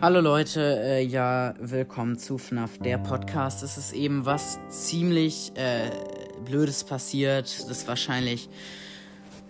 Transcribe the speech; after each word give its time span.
Hallo 0.00 0.20
Leute, 0.20 0.80
äh, 0.80 1.02
ja, 1.02 1.54
willkommen 1.58 2.16
zu 2.18 2.38
FNAF, 2.38 2.78
der 2.78 2.98
Podcast. 2.98 3.64
Es 3.64 3.76
ist 3.76 3.92
eben 3.92 4.26
was 4.26 4.60
ziemlich 4.68 5.50
äh, 5.56 5.90
Blödes 6.44 6.84
passiert. 6.84 7.68
Das 7.68 7.88
wahrscheinlich, 7.88 8.48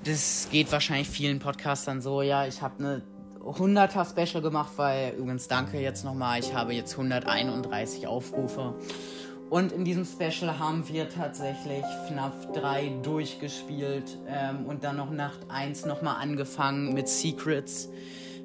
das 0.06 0.48
geht 0.50 0.72
wahrscheinlich 0.72 1.10
vielen 1.10 1.38
Podcastern 1.38 2.00
so. 2.00 2.22
Ja, 2.22 2.46
ich 2.46 2.62
habe 2.62 2.78
eine 2.78 3.02
100er 3.40 4.08
Special 4.08 4.42
gemacht, 4.42 4.72
weil, 4.76 5.12
übrigens 5.18 5.48
danke 5.48 5.78
jetzt 5.78 6.02
nochmal, 6.02 6.40
ich 6.40 6.54
habe 6.54 6.72
jetzt 6.72 6.92
131 6.92 8.06
Aufrufe. 8.06 8.74
Und 9.50 9.72
in 9.72 9.84
diesem 9.84 10.04
Special 10.04 10.60
haben 10.60 10.88
wir 10.88 11.08
tatsächlich 11.08 11.84
FNAF 12.06 12.52
3 12.52 13.00
durchgespielt 13.02 14.16
ähm, 14.28 14.64
und 14.64 14.84
dann 14.84 14.96
noch 14.96 15.10
Nacht 15.10 15.40
1 15.48 15.86
nochmal 15.86 16.22
angefangen 16.22 16.94
mit 16.94 17.08
Secrets. 17.08 17.88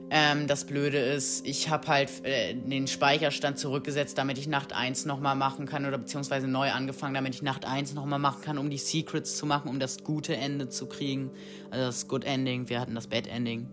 Ähm, 0.10 0.48
das 0.48 0.66
Blöde 0.66 0.98
ist, 0.98 1.46
ich 1.46 1.70
habe 1.70 1.88
halt 1.88 2.10
äh, 2.24 2.56
den 2.56 2.88
Speicherstand 2.88 3.60
zurückgesetzt, 3.60 4.18
damit 4.18 4.40
ich 4.40 4.48
Nacht 4.48 4.74
1 4.74 5.06
nochmal 5.06 5.36
machen 5.36 5.68
kann 5.68 5.86
oder 5.86 6.00
beziehungsweise 6.00 6.48
neu 6.48 6.72
angefangen, 6.72 7.14
damit 7.14 7.36
ich 7.36 7.44
Nacht 7.44 7.66
1 7.66 7.94
nochmal 7.94 8.20
machen 8.20 8.42
kann, 8.42 8.58
um 8.58 8.72
die 8.72 8.80
Secrets 8.80 9.38
zu 9.38 9.46
machen, 9.46 9.70
um 9.70 9.80
das 9.80 10.04
gute 10.04 10.36
Ende 10.36 10.70
zu 10.70 10.88
kriegen. 10.88 11.30
Also 11.70 11.86
das 11.86 12.08
Good 12.08 12.24
Ending, 12.24 12.68
wir 12.70 12.80
hatten 12.80 12.96
das 12.96 13.06
Bad 13.06 13.28
Ending. 13.28 13.70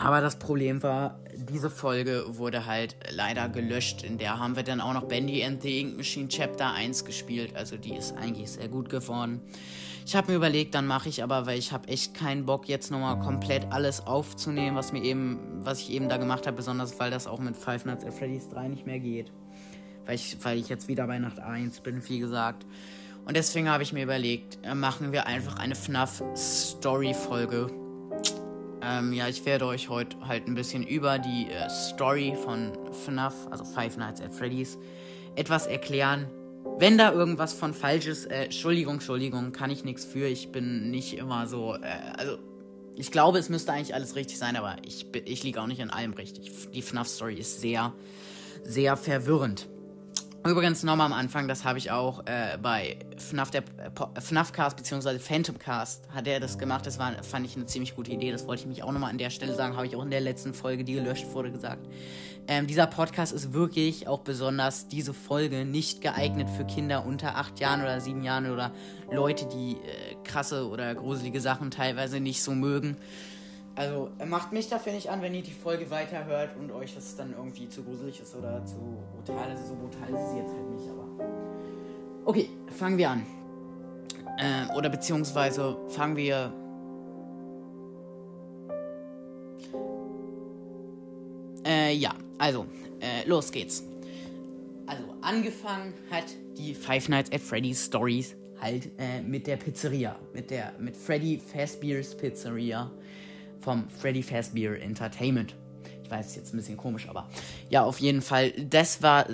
Aber 0.00 0.22
das 0.22 0.36
Problem 0.36 0.82
war, 0.82 1.20
diese 1.34 1.68
Folge 1.68 2.24
wurde 2.28 2.64
halt 2.64 2.96
leider 3.10 3.50
gelöscht. 3.50 4.02
In 4.02 4.16
der 4.16 4.38
haben 4.38 4.56
wir 4.56 4.62
dann 4.62 4.80
auch 4.80 4.94
noch 4.94 5.04
Bendy 5.04 5.44
and 5.44 5.60
the 5.60 5.78
Ink 5.78 5.98
Machine 5.98 6.28
Chapter 6.28 6.72
1 6.72 7.04
gespielt. 7.04 7.54
Also 7.54 7.76
die 7.76 7.94
ist 7.94 8.16
eigentlich 8.16 8.50
sehr 8.50 8.68
gut 8.68 8.88
geworden. 8.88 9.42
Ich 10.06 10.16
habe 10.16 10.32
mir 10.32 10.38
überlegt, 10.38 10.74
dann 10.74 10.86
mache 10.86 11.10
ich 11.10 11.22
aber, 11.22 11.44
weil 11.44 11.58
ich 11.58 11.72
habe 11.72 11.86
echt 11.88 12.14
keinen 12.14 12.46
Bock, 12.46 12.66
jetzt 12.66 12.90
nochmal 12.90 13.18
komplett 13.18 13.70
alles 13.70 14.06
aufzunehmen, 14.06 14.74
was 14.74 14.92
mir 14.92 15.04
eben, 15.04 15.38
was 15.60 15.80
ich 15.80 15.90
eben 15.90 16.08
da 16.08 16.16
gemacht 16.16 16.46
habe, 16.46 16.56
besonders 16.56 16.98
weil 16.98 17.10
das 17.10 17.26
auch 17.26 17.38
mit 17.38 17.54
Five 17.54 17.84
Nights 17.84 18.06
at 18.06 18.14
Freddy's 18.14 18.48
3 18.48 18.68
nicht 18.68 18.86
mehr 18.86 19.00
geht. 19.00 19.30
Weil 20.06 20.14
ich, 20.14 20.38
weil 20.42 20.58
ich 20.58 20.70
jetzt 20.70 20.88
wieder 20.88 21.06
bei 21.06 21.18
Nacht 21.18 21.40
1 21.40 21.80
bin, 21.80 22.08
wie 22.08 22.20
gesagt. 22.20 22.64
Und 23.26 23.36
deswegen 23.36 23.68
habe 23.68 23.82
ich 23.82 23.92
mir 23.92 24.04
überlegt, 24.04 24.60
äh, 24.62 24.74
machen 24.74 25.12
wir 25.12 25.26
einfach 25.26 25.58
eine 25.58 25.74
FNAF-Story-Folge. 25.74 27.79
Ähm, 28.82 29.12
ja, 29.12 29.28
ich 29.28 29.44
werde 29.44 29.66
euch 29.66 29.88
heute 29.88 30.16
halt 30.26 30.46
ein 30.46 30.54
bisschen 30.54 30.86
über 30.86 31.18
die 31.18 31.48
äh, 31.50 31.68
Story 31.68 32.36
von 32.44 32.72
FNAF, 33.04 33.34
also 33.50 33.64
Five 33.64 33.96
Nights 33.96 34.20
at 34.20 34.32
Freddy's, 34.32 34.78
etwas 35.36 35.66
erklären 35.66 36.26
wenn 36.78 36.98
da 36.98 37.12
irgendwas 37.12 37.52
von 37.52 37.74
falsch 37.74 38.06
ist, 38.06 38.26
äh, 38.26 38.44
Entschuldigung, 38.44 38.94
Entschuldigung, 38.94 39.52
kann 39.52 39.70
ich 39.70 39.84
nichts 39.84 40.04
für. 40.04 40.26
Ich 40.26 40.50
bin 40.50 40.90
nicht 40.90 41.16
immer 41.16 41.46
so, 41.46 41.74
äh, 41.74 41.86
also 42.16 42.38
ich 42.96 43.10
glaube, 43.10 43.38
es 43.38 43.48
müsste 43.48 43.72
eigentlich 43.72 43.94
alles 43.94 44.14
richtig 44.14 44.38
sein, 44.38 44.56
aber 44.56 44.76
ich, 44.84 45.06
ich 45.24 45.42
liege 45.42 45.60
auch 45.60 45.66
nicht 45.66 45.80
in 45.80 45.90
allem 45.90 46.12
richtig. 46.12 46.50
Die 46.72 46.82
FNAF-Story 46.82 47.34
ist 47.34 47.60
sehr, 47.60 47.92
sehr 48.62 48.96
verwirrend. 48.96 49.68
Übrigens 50.48 50.82
nochmal 50.84 51.04
am 51.06 51.12
Anfang, 51.12 51.48
das 51.48 51.64
habe 51.64 51.76
ich 51.76 51.90
auch 51.90 52.24
äh, 52.24 52.56
bei 52.62 52.96
FNAF, 53.18 53.50
der, 53.50 53.60
äh, 53.60 54.20
FNAF 54.20 54.52
Cast 54.52 54.74
bzw. 54.78 55.18
Phantom 55.18 55.58
Cast 55.58 56.08
hat 56.14 56.26
er 56.26 56.40
das 56.40 56.56
gemacht. 56.56 56.86
Das 56.86 56.98
war, 56.98 57.12
fand 57.22 57.44
ich 57.44 57.56
eine 57.56 57.66
ziemlich 57.66 57.94
gute 57.94 58.10
Idee. 58.10 58.32
Das 58.32 58.46
wollte 58.46 58.62
ich 58.62 58.66
mich 58.66 58.82
auch 58.82 58.90
nochmal 58.90 59.10
an 59.10 59.18
der 59.18 59.28
Stelle 59.28 59.54
sagen. 59.54 59.76
Habe 59.76 59.86
ich 59.86 59.96
auch 59.96 60.02
in 60.02 60.10
der 60.10 60.22
letzten 60.22 60.54
Folge, 60.54 60.82
die 60.82 60.94
gelöscht 60.94 61.26
wurde, 61.34 61.52
gesagt. 61.52 61.86
Ähm, 62.48 62.66
dieser 62.66 62.86
Podcast 62.86 63.34
ist 63.34 63.52
wirklich 63.52 64.08
auch 64.08 64.20
besonders 64.20 64.88
diese 64.88 65.12
Folge 65.12 65.66
nicht 65.66 66.00
geeignet 66.00 66.48
für 66.48 66.64
Kinder 66.64 67.04
unter 67.04 67.36
8 67.36 67.60
Jahren 67.60 67.82
oder 67.82 68.00
7 68.00 68.22
Jahren 68.22 68.50
oder 68.50 68.72
Leute, 69.12 69.46
die 69.46 69.72
äh, 69.72 70.16
krasse 70.24 70.66
oder 70.66 70.94
gruselige 70.94 71.42
Sachen 71.42 71.70
teilweise 71.70 72.18
nicht 72.18 72.42
so 72.42 72.52
mögen. 72.52 72.96
Also 73.80 74.10
macht 74.26 74.52
mich 74.52 74.68
dafür 74.68 74.92
nicht 74.92 75.08
an, 75.08 75.22
wenn 75.22 75.32
ihr 75.32 75.40
die 75.40 75.52
Folge 75.52 75.90
weiterhört 75.90 76.50
und 76.60 76.70
euch 76.70 76.94
das 76.94 77.16
dann 77.16 77.32
irgendwie 77.32 77.66
zu 77.66 77.82
gruselig 77.82 78.20
ist 78.20 78.36
oder 78.36 78.62
zu 78.66 78.76
brutal 79.16 79.54
ist. 79.54 79.68
So 79.68 79.74
brutal 79.74 80.20
ist 80.20 80.32
sie 80.32 80.36
jetzt 80.36 80.52
halt 80.52 80.70
nicht, 80.70 80.86
aber. 80.90 81.24
Okay, 82.26 82.50
fangen 82.76 82.98
wir 82.98 83.08
an. 83.08 83.24
Äh, 84.36 84.76
oder 84.76 84.90
beziehungsweise 84.90 85.78
fangen 85.88 86.14
wir. 86.14 86.52
Äh, 91.64 91.94
ja, 91.94 92.14
also, 92.36 92.66
äh, 93.00 93.26
los 93.26 93.50
geht's. 93.50 93.82
Also, 94.84 95.04
angefangen 95.22 95.94
hat 96.10 96.26
die 96.58 96.74
Five 96.74 97.08
Nights 97.08 97.32
at 97.32 97.40
Freddy's 97.40 97.86
Stories 97.86 98.36
halt 98.60 98.90
äh, 98.98 99.22
mit 99.22 99.46
der 99.46 99.56
Pizzeria. 99.56 100.16
Mit 100.34 100.50
der, 100.50 100.74
mit 100.78 100.94
Freddy 100.94 101.40
Fazbear's 101.40 102.14
Pizzeria 102.14 102.90
vom 103.60 103.88
Freddy 103.88 104.22
Fazbear 104.22 104.80
Entertainment. 104.80 105.56
Ich 106.02 106.10
weiß, 106.10 106.26
ist 106.26 106.36
jetzt 106.36 106.54
ein 106.54 106.56
bisschen 106.56 106.76
komisch, 106.76 107.08
aber 107.08 107.28
ja, 107.68 107.84
auf 107.84 108.00
jeden 108.00 108.22
Fall. 108.22 108.50
Das 108.52 109.02
war, 109.02 109.26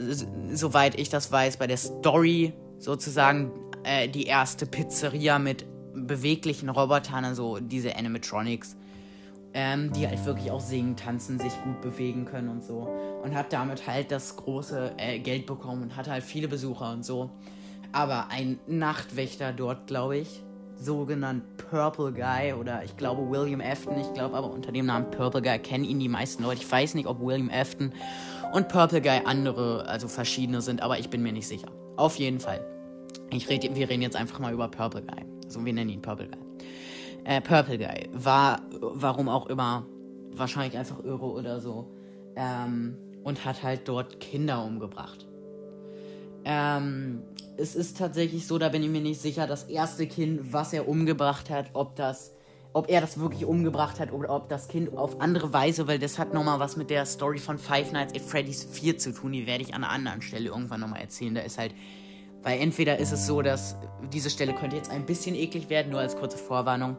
soweit 0.53 0.98
ich 0.98 1.09
das 1.09 1.32
weiß, 1.32 1.56
bei 1.56 1.66
der 1.66 1.78
Story 1.78 2.53
sozusagen 2.78 3.50
äh, 3.84 4.09
die 4.09 4.25
erste 4.25 4.66
Pizzeria 4.66 5.38
mit 5.38 5.65
beweglichen 5.94 6.69
Robotern, 6.69 7.25
also 7.25 7.59
diese 7.59 7.97
Animatronics, 7.97 8.76
ähm, 9.54 9.92
die 9.92 10.06
halt 10.06 10.25
wirklich 10.26 10.50
auch 10.50 10.60
singen, 10.60 10.97
tanzen, 10.97 11.38
sich 11.38 11.53
gut 11.65 11.81
bewegen 11.81 12.26
können 12.26 12.48
und 12.50 12.62
so. 12.62 12.88
Und 13.22 13.34
hat 13.34 13.53
damit 13.53 13.86
halt 13.86 14.10
das 14.10 14.36
große 14.36 14.92
äh, 14.98 15.19
Geld 15.19 15.47
bekommen 15.47 15.82
und 15.82 15.97
hatte 15.97 16.10
halt 16.10 16.25
viele 16.25 16.48
Besucher 16.48 16.92
und 16.92 17.04
so. 17.04 17.31
Aber 17.92 18.28
ein 18.28 18.59
Nachtwächter 18.66 19.53
dort, 19.53 19.86
glaube 19.86 20.19
ich, 20.19 20.42
sogenannt 20.78 21.44
Purple 21.56 22.12
Guy 22.12 22.53
oder 22.53 22.84
ich 22.84 22.97
glaube 22.97 23.28
William 23.28 23.60
Afton. 23.60 23.98
Ich 23.98 24.12
glaube 24.14 24.37
aber 24.37 24.50
unter 24.50 24.72
dem 24.72 24.87
Namen 24.87 25.10
Purple 25.10 25.42
Guy 25.42 25.59
kennen 25.59 25.84
ihn 25.84 25.98
die 25.98 26.09
meisten 26.09 26.42
Leute. 26.42 26.62
Ich 26.62 26.70
weiß 26.70 26.94
nicht, 26.94 27.06
ob 27.06 27.20
William 27.20 27.50
Afton 27.50 27.92
und 28.53 28.69
Purple 28.69 29.00
Guy 29.00 29.20
andere, 29.25 29.86
also 29.88 30.09
verschiedene 30.09 30.60
sind, 30.60 30.82
aber 30.82 30.98
ich 30.98 31.10
bin 31.10 31.22
mir 31.22 31.32
nicht 31.32 31.48
sicher. 31.48 31.69
Auf 31.97 32.16
jeden 32.16 32.41
Fall. 32.41 32.65
Ich 33.31 33.48
red, 33.48 33.75
wir 33.75 33.88
reden 33.88 34.03
jetzt 34.03 34.16
einfach 34.16 34.38
mal 34.38 34.53
über 34.53 34.69
Purple 34.69 35.03
Guy. 35.03 35.25
Also 35.44 35.65
wir 35.65 35.72
nennen 35.72 35.91
ihn 35.91 36.03
Purple 36.03 36.28
Guy. 36.28 36.38
Äh, 37.25 37.41
Purple 37.41 37.78
Guy 37.78 38.09
war, 38.12 38.60
warum 38.81 39.28
auch 39.28 39.47
immer, 39.47 39.84
wahrscheinlich 40.32 40.78
einfach 40.78 41.03
irre 41.03 41.26
oder 41.26 41.60
so. 41.60 41.91
Ähm, 42.36 42.97
und 43.25 43.44
hat 43.44 43.62
halt 43.62 43.88
dort 43.88 44.20
Kinder 44.20 44.65
umgebracht. 44.65 45.26
Ähm, 46.44 47.22
es 47.58 47.74
ist 47.74 47.98
tatsächlich 47.98 48.46
so, 48.46 48.58
da 48.58 48.68
bin 48.68 48.82
ich 48.82 48.88
mir 48.88 49.00
nicht 49.00 49.20
sicher, 49.20 49.46
das 49.46 49.64
erste 49.64 50.06
Kind, 50.06 50.52
was 50.52 50.72
er 50.72 50.88
umgebracht 50.88 51.50
hat, 51.50 51.70
ob 51.72 51.96
das, 51.96 52.32
ob 52.72 52.88
er 52.88 53.00
das 53.00 53.18
wirklich 53.18 53.44
umgebracht 53.44 54.00
hat 54.00 54.12
oder 54.12 54.30
ob 54.30 54.48
das 54.48 54.68
Kind 54.68 54.96
auf 54.96 55.20
andere 55.20 55.52
Weise, 55.52 55.88
weil 55.88 55.98
das 55.98 56.18
hat 56.18 56.34
nochmal 56.34 56.60
was 56.60 56.76
mit 56.76 56.90
der 56.90 57.06
Story 57.06 57.38
von 57.38 57.58
Five 57.58 57.92
Nights 57.92 58.14
at 58.14 58.20
Freddy's 58.20 58.64
4 58.64 58.98
zu 58.98 59.12
tun, 59.12 59.32
die 59.32 59.46
werde 59.46 59.62
ich 59.62 59.74
an 59.74 59.84
einer 59.84 59.92
anderen 59.92 60.22
Stelle 60.22 60.48
irgendwann 60.48 60.80
nochmal 60.80 61.00
erzählen. 61.00 61.34
Da 61.34 61.40
ist 61.42 61.58
halt, 61.58 61.74
weil 62.42 62.60
entweder 62.60 62.98
ist 62.98 63.12
es 63.12 63.26
so, 63.26 63.42
dass 63.42 63.76
diese 64.12 64.30
Stelle 64.30 64.54
könnte 64.54 64.76
jetzt 64.76 64.90
ein 64.90 65.06
bisschen 65.06 65.34
eklig 65.34 65.68
werden, 65.68 65.90
nur 65.90 66.00
als 66.00 66.16
kurze 66.16 66.38
Vorwarnung, 66.38 66.96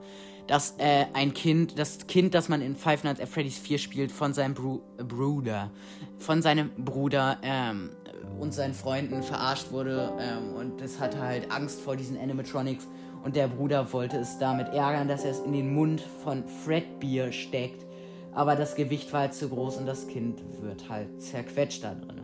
dass 0.47 0.75
äh, 0.77 1.05
ein 1.13 1.33
Kind, 1.33 1.77
das 1.77 2.07
Kind, 2.07 2.33
das 2.33 2.49
man 2.49 2.61
in 2.61 2.75
Five 2.75 3.03
Nights 3.03 3.19
at 3.19 3.27
Freddy's 3.29 3.57
4 3.57 3.77
spielt, 3.77 4.11
von 4.11 4.33
seinem 4.33 4.53
Bru 4.53 4.81
Bruder, 4.97 5.71
von 6.17 6.41
seinem 6.41 6.71
Bruder 6.77 7.37
ähm, 7.43 7.91
und 8.39 8.53
seinen 8.53 8.73
Freunden 8.73 9.23
verarscht 9.23 9.71
wurde 9.71 10.11
ähm, 10.19 10.55
und 10.55 10.81
das 10.81 10.99
hatte 10.99 11.19
halt 11.19 11.51
Angst 11.51 11.81
vor 11.81 11.95
diesen 11.95 12.17
Animatronics 12.17 12.87
und 13.23 13.35
der 13.35 13.47
Bruder 13.47 13.91
wollte 13.93 14.17
es 14.17 14.37
damit 14.37 14.69
ärgern, 14.69 15.07
dass 15.07 15.25
er 15.25 15.31
es 15.31 15.39
in 15.39 15.53
den 15.53 15.73
Mund 15.73 16.01
von 16.23 16.43
Fredbeer 16.47 17.31
steckt, 17.31 17.85
aber 18.31 18.55
das 18.55 18.75
Gewicht 18.75 19.11
war 19.13 19.21
halt 19.21 19.33
zu 19.33 19.49
groß 19.49 19.77
und 19.77 19.85
das 19.85 20.07
Kind 20.07 20.41
wird 20.61 20.89
halt 20.89 21.21
zerquetscht 21.21 21.83
da 21.83 21.95
drin. 21.95 22.21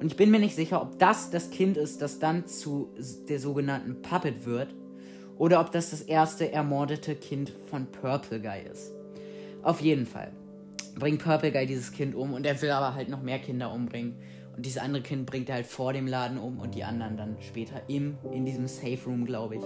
Und 0.00 0.06
ich 0.06 0.16
bin 0.16 0.30
mir 0.30 0.40
nicht 0.40 0.56
sicher, 0.56 0.80
ob 0.80 0.98
das 0.98 1.30
das 1.30 1.50
Kind 1.50 1.76
ist, 1.76 2.00
das 2.00 2.18
dann 2.18 2.46
zu 2.46 2.88
der 3.28 3.38
sogenannten 3.38 4.00
Puppet 4.00 4.46
wird 4.46 4.74
oder 5.36 5.60
ob 5.60 5.72
das 5.72 5.90
das 5.90 6.00
erste 6.00 6.50
ermordete 6.50 7.14
Kind 7.14 7.52
von 7.68 7.86
Purple 7.86 8.40
Guy 8.40 8.62
ist. 8.70 8.92
Auf 9.62 9.80
jeden 9.82 10.06
Fall 10.06 10.32
bringt 10.98 11.22
Purple 11.22 11.52
Guy 11.52 11.66
dieses 11.66 11.92
Kind 11.92 12.14
um 12.14 12.32
und 12.32 12.46
er 12.46 12.60
will 12.62 12.70
aber 12.70 12.94
halt 12.94 13.08
noch 13.08 13.22
mehr 13.22 13.38
Kinder 13.38 13.72
umbringen. 13.72 14.16
Dieses 14.62 14.80
andere 14.80 15.02
Kind 15.02 15.26
bringt 15.26 15.48
er 15.48 15.56
halt 15.56 15.66
vor 15.66 15.92
dem 15.92 16.06
Laden 16.06 16.38
um 16.38 16.58
und 16.58 16.74
die 16.74 16.84
anderen 16.84 17.16
dann 17.16 17.36
später 17.40 17.82
im, 17.88 18.18
in 18.32 18.44
diesem 18.44 18.68
Safe 18.68 18.98
Room, 19.06 19.24
glaube 19.24 19.56
ich. 19.56 19.62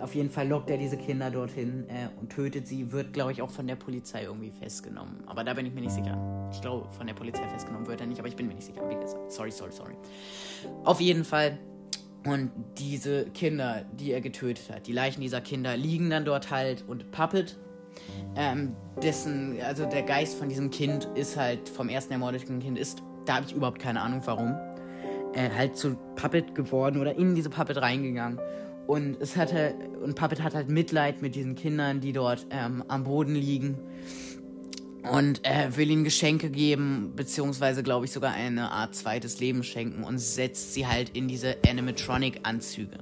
Auf 0.00 0.14
jeden 0.14 0.30
Fall 0.30 0.48
lockt 0.48 0.70
er 0.70 0.76
diese 0.76 0.96
Kinder 0.96 1.30
dorthin 1.30 1.88
äh, 1.88 2.08
und 2.20 2.30
tötet 2.30 2.66
sie, 2.66 2.92
wird, 2.92 3.12
glaube 3.12 3.32
ich, 3.32 3.40
auch 3.40 3.50
von 3.50 3.66
der 3.66 3.76
Polizei 3.76 4.24
irgendwie 4.24 4.50
festgenommen. 4.50 5.22
Aber 5.26 5.44
da 5.44 5.54
bin 5.54 5.66
ich 5.66 5.72
mir 5.72 5.80
nicht 5.80 5.92
sicher. 5.92 6.50
Ich 6.52 6.60
glaube, 6.60 6.90
von 6.92 7.06
der 7.06 7.14
Polizei 7.14 7.48
festgenommen 7.48 7.86
wird 7.86 8.00
er 8.00 8.06
nicht, 8.06 8.18
aber 8.18 8.28
ich 8.28 8.36
bin 8.36 8.48
mir 8.48 8.54
nicht 8.54 8.66
sicher. 8.66 8.88
Wie 8.88 8.94
gesagt, 8.94 9.32
sorry, 9.32 9.50
sorry, 9.50 9.72
sorry. 9.72 9.94
Auf 10.84 11.00
jeden 11.00 11.24
Fall. 11.24 11.58
Und 12.26 12.50
diese 12.78 13.26
Kinder, 13.26 13.84
die 13.92 14.12
er 14.12 14.20
getötet 14.20 14.70
hat, 14.70 14.86
die 14.86 14.92
Leichen 14.92 15.20
dieser 15.20 15.40
Kinder 15.40 15.76
liegen 15.76 16.10
dann 16.10 16.24
dort 16.24 16.50
halt 16.50 16.84
und 16.88 17.10
Puppet, 17.10 17.56
ähm, 18.36 18.74
dessen, 19.02 19.60
also 19.62 19.86
der 19.86 20.02
Geist 20.02 20.38
von 20.38 20.48
diesem 20.48 20.70
Kind 20.70 21.08
ist 21.14 21.36
halt 21.36 21.68
vom 21.68 21.88
ersten 21.88 22.12
ermordeten 22.12 22.60
Kind 22.60 22.78
ist 22.78 23.02
da 23.24 23.36
habe 23.36 23.46
ich 23.46 23.54
überhaupt 23.54 23.78
keine 23.80 24.00
Ahnung 24.00 24.22
warum, 24.24 24.54
äh, 25.34 25.50
halt 25.56 25.76
zu 25.76 25.96
Puppet 26.16 26.54
geworden 26.54 27.00
oder 27.00 27.16
in 27.16 27.34
diese 27.34 27.50
Puppet 27.50 27.76
reingegangen 27.78 28.38
Und 28.86 29.20
es 29.20 29.36
hatte, 29.36 29.74
und 30.02 30.14
Puppet 30.14 30.42
hat 30.42 30.54
halt 30.54 30.68
Mitleid 30.68 31.22
mit 31.22 31.34
diesen 31.34 31.54
Kindern, 31.54 32.00
die 32.00 32.12
dort 32.12 32.46
ähm, 32.50 32.84
am 32.88 33.04
Boden 33.04 33.34
liegen. 33.34 33.78
Und 35.10 35.44
er 35.44 35.76
will 35.76 35.90
ihnen 35.90 36.04
Geschenke 36.04 36.48
geben, 36.48 37.12
beziehungsweise, 37.14 37.82
glaube 37.82 38.06
ich, 38.06 38.12
sogar 38.12 38.32
eine 38.32 38.70
Art 38.70 38.94
zweites 38.94 39.38
Leben 39.38 39.62
schenken 39.62 40.02
und 40.02 40.18
setzt 40.18 40.72
sie 40.72 40.86
halt 40.86 41.10
in 41.10 41.28
diese 41.28 41.56
Animatronic-Anzüge. 41.68 42.98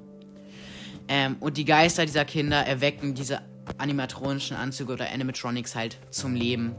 Ähm, 1.07 1.37
und 1.39 1.57
die 1.57 1.65
Geister 1.65 2.05
dieser 2.05 2.25
Kinder 2.25 2.59
erwecken 2.67 3.15
diese 3.15 3.41
animatronischen 3.79 4.57
Anzüge 4.57 4.93
oder 4.93 5.13
Animatronics 5.13 5.77
halt 5.77 5.99
zum 6.11 6.35
Leben. 6.35 6.75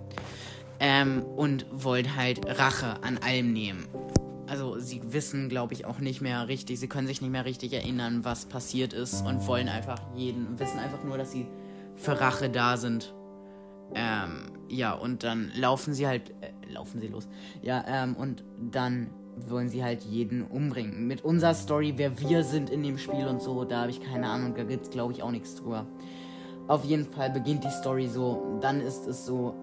Ähm, 0.80 1.24
und 1.24 1.66
wollen 1.72 2.16
halt 2.16 2.46
Rache 2.60 3.02
an 3.04 3.18
allem 3.20 3.54
nehmen 3.54 3.88
also 4.54 4.78
sie 4.78 5.02
wissen, 5.14 5.50
glaube 5.50 5.74
ich, 5.74 5.86
auch 5.86 5.98
nicht 5.98 6.22
mehr 6.22 6.48
richtig, 6.48 6.80
sie 6.80 6.88
können 6.88 7.08
sich 7.08 7.22
nicht 7.22 7.32
mehr 7.32 7.46
richtig 7.46 7.74
erinnern, 7.74 8.24
was 8.24 8.46
passiert 8.46 8.94
ist 8.94 9.26
und 9.26 9.48
wollen 9.48 9.68
einfach 9.68 10.00
jeden, 10.16 10.60
wissen 10.60 10.78
einfach 10.78 11.04
nur, 11.04 11.18
dass 11.18 11.32
sie 11.32 11.48
für 11.96 12.20
Rache 12.20 12.50
da 12.50 12.78
sind. 12.78 13.14
Ähm, 13.96 14.52
ja, 14.70 14.94
und 14.94 15.24
dann 15.24 15.52
laufen 15.56 15.94
sie 15.94 16.08
halt, 16.08 16.32
äh, 16.42 16.52
laufen 16.72 17.00
sie 17.00 17.08
los. 17.08 17.28
Ja, 17.64 17.84
ähm, 17.88 18.16
und 18.16 18.44
dann 18.72 19.10
wollen 19.36 19.70
sie 19.70 19.84
halt 19.84 20.04
jeden 20.04 20.44
umbringen. 20.44 21.08
Mit 21.08 21.24
unserer 21.24 21.54
Story, 21.54 21.94
wer 21.98 22.20
wir 22.20 22.44
sind 22.44 22.70
in 22.70 22.84
dem 22.84 22.98
Spiel 22.98 23.26
und 23.26 23.42
so, 23.42 23.66
da 23.66 23.82
habe 23.82 23.92
ich 23.92 24.02
keine 24.02 24.28
Ahnung, 24.28 24.54
da 24.56 24.64
gibt 24.64 24.84
es, 24.84 24.92
glaube 24.92 25.14
ich, 25.14 25.24
auch 25.24 25.32
nichts 25.32 25.56
drüber. 25.56 25.88
Auf 26.68 26.86
jeden 26.86 27.06
Fall 27.06 27.30
beginnt 27.30 27.64
die 27.64 27.72
Story 27.72 28.08
so, 28.08 28.60
dann 28.62 28.82
ist 28.82 29.06
es 29.08 29.26
so, 29.26 29.56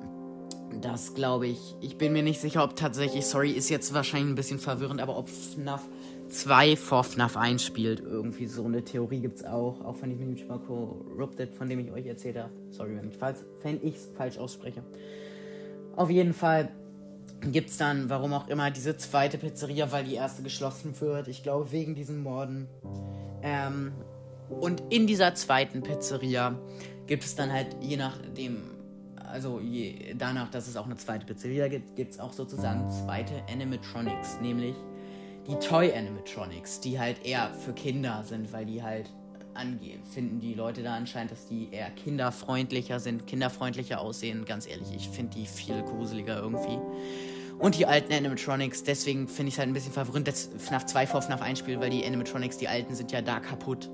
das 0.81 1.15
glaube 1.15 1.47
ich. 1.47 1.77
Ich 1.81 1.97
bin 1.97 2.13
mir 2.13 2.23
nicht 2.23 2.41
sicher, 2.41 2.65
ob 2.65 2.77
tatsächlich, 2.77 3.27
sorry, 3.27 3.51
ist 3.51 3.69
jetzt 3.69 3.93
wahrscheinlich 3.95 4.33
ein 4.33 4.35
bisschen 4.35 4.59
verwirrend, 4.59 5.01
aber 5.01 5.17
ob 5.17 5.29
FNAF 5.29 5.83
2 6.29 6.77
vor 6.77 7.05
FNAF 7.05 7.37
1 7.37 7.63
spielt. 7.63 8.01
Irgendwie 8.01 8.47
so 8.47 8.65
eine 8.65 8.83
Theorie 8.83 9.21
gibt 9.21 9.39
es 9.39 9.45
auch. 9.45 9.85
Auch 9.85 9.97
von 9.97 10.11
dem 10.11 10.37
Spiel 10.37 10.59
Corrupted, 10.67 11.55
von 11.55 11.69
dem 11.69 11.81
ich 11.81 11.91
euch 11.91 12.07
erzählt 12.07 12.37
habe. 12.37 12.51
Sorry, 12.71 12.97
wenn 12.97 13.81
ich 13.83 13.97
es 13.97 14.09
falsch 14.17 14.39
ausspreche. 14.39 14.83
Auf 15.97 16.11
jeden 16.11 16.33
Fall 16.33 16.71
gibt 17.51 17.71
es 17.71 17.77
dann, 17.77 18.09
warum 18.11 18.33
auch 18.33 18.49
immer, 18.49 18.71
diese 18.71 18.97
zweite 18.97 19.39
Pizzeria, 19.39 19.91
weil 19.93 20.05
die 20.05 20.15
erste 20.15 20.43
geschlossen 20.43 20.99
wird. 21.01 21.29
Ich 21.29 21.43
glaube, 21.43 21.73
wegen 21.73 21.95
diesen 21.95 22.23
Morden. 22.23 22.69
Ähm, 23.43 23.93
und 24.49 24.83
in 24.91 25.07
dieser 25.07 25.35
zweiten 25.35 25.83
Pizzeria 25.83 26.59
gibt 27.07 27.25
es 27.25 27.35
dann 27.35 27.53
halt, 27.53 27.77
je 27.81 27.97
nachdem, 27.97 28.63
also 29.31 29.61
je, 29.61 30.15
danach, 30.17 30.51
dass 30.51 30.69
es 30.69 30.77
auch 30.77 30.87
eine 30.87 30.97
zweite 30.97 31.27
Pizzeria 31.27 31.69
gibt, 31.69 31.97
gibt 31.97 32.13
es 32.13 32.21
auch 32.21 32.33
sozusagen 32.33 32.91
zweite 32.91 33.35
Animatronics, 33.51 34.41
nämlich 34.41 34.75
die 35.47 35.55
Toy 35.57 35.93
Animatronics, 35.93 36.81
die 36.81 36.99
halt 36.99 37.25
eher 37.25 37.53
für 37.55 37.73
Kinder 37.73 38.23
sind, 38.25 38.53
weil 38.53 38.67
die 38.67 38.83
halt 38.83 39.11
finden 40.13 40.41
die 40.41 40.55
Leute 40.55 40.83
da 40.83 40.95
anscheinend, 40.95 41.33
dass 41.33 41.47
die 41.47 41.69
eher 41.71 41.91
kinderfreundlicher 41.91 43.01
sind, 43.01 43.27
kinderfreundlicher 43.27 44.01
aussehen. 44.01 44.45
Ganz 44.45 44.67
ehrlich, 44.67 44.89
ich 44.95 45.09
finde 45.09 45.37
die 45.37 45.47
viel 45.47 45.83
gruseliger 45.83 46.39
irgendwie. 46.39 46.79
Und 47.59 47.77
die 47.77 47.85
alten 47.85 48.13
Animatronics, 48.13 48.85
deswegen 48.85 49.29
finde 49.29 49.49
ich 49.49 49.55
es 49.55 49.59
halt 49.59 49.69
ein 49.69 49.75
bisschen 49.75 49.93
verwirrend, 49.93 50.27
dass 50.29 50.49
FNAF 50.57 50.87
2 50.87 51.07
vor 51.07 51.21
FNAF 51.21 51.43
1 51.43 51.59
spielt, 51.59 51.81
weil 51.81 51.91
die 51.91 52.07
Animatronics, 52.07 52.57
die 52.57 52.69
alten, 52.69 52.95
sind 52.95 53.13
ja 53.13 53.21
da 53.21 53.39
kaputt. 53.39 53.91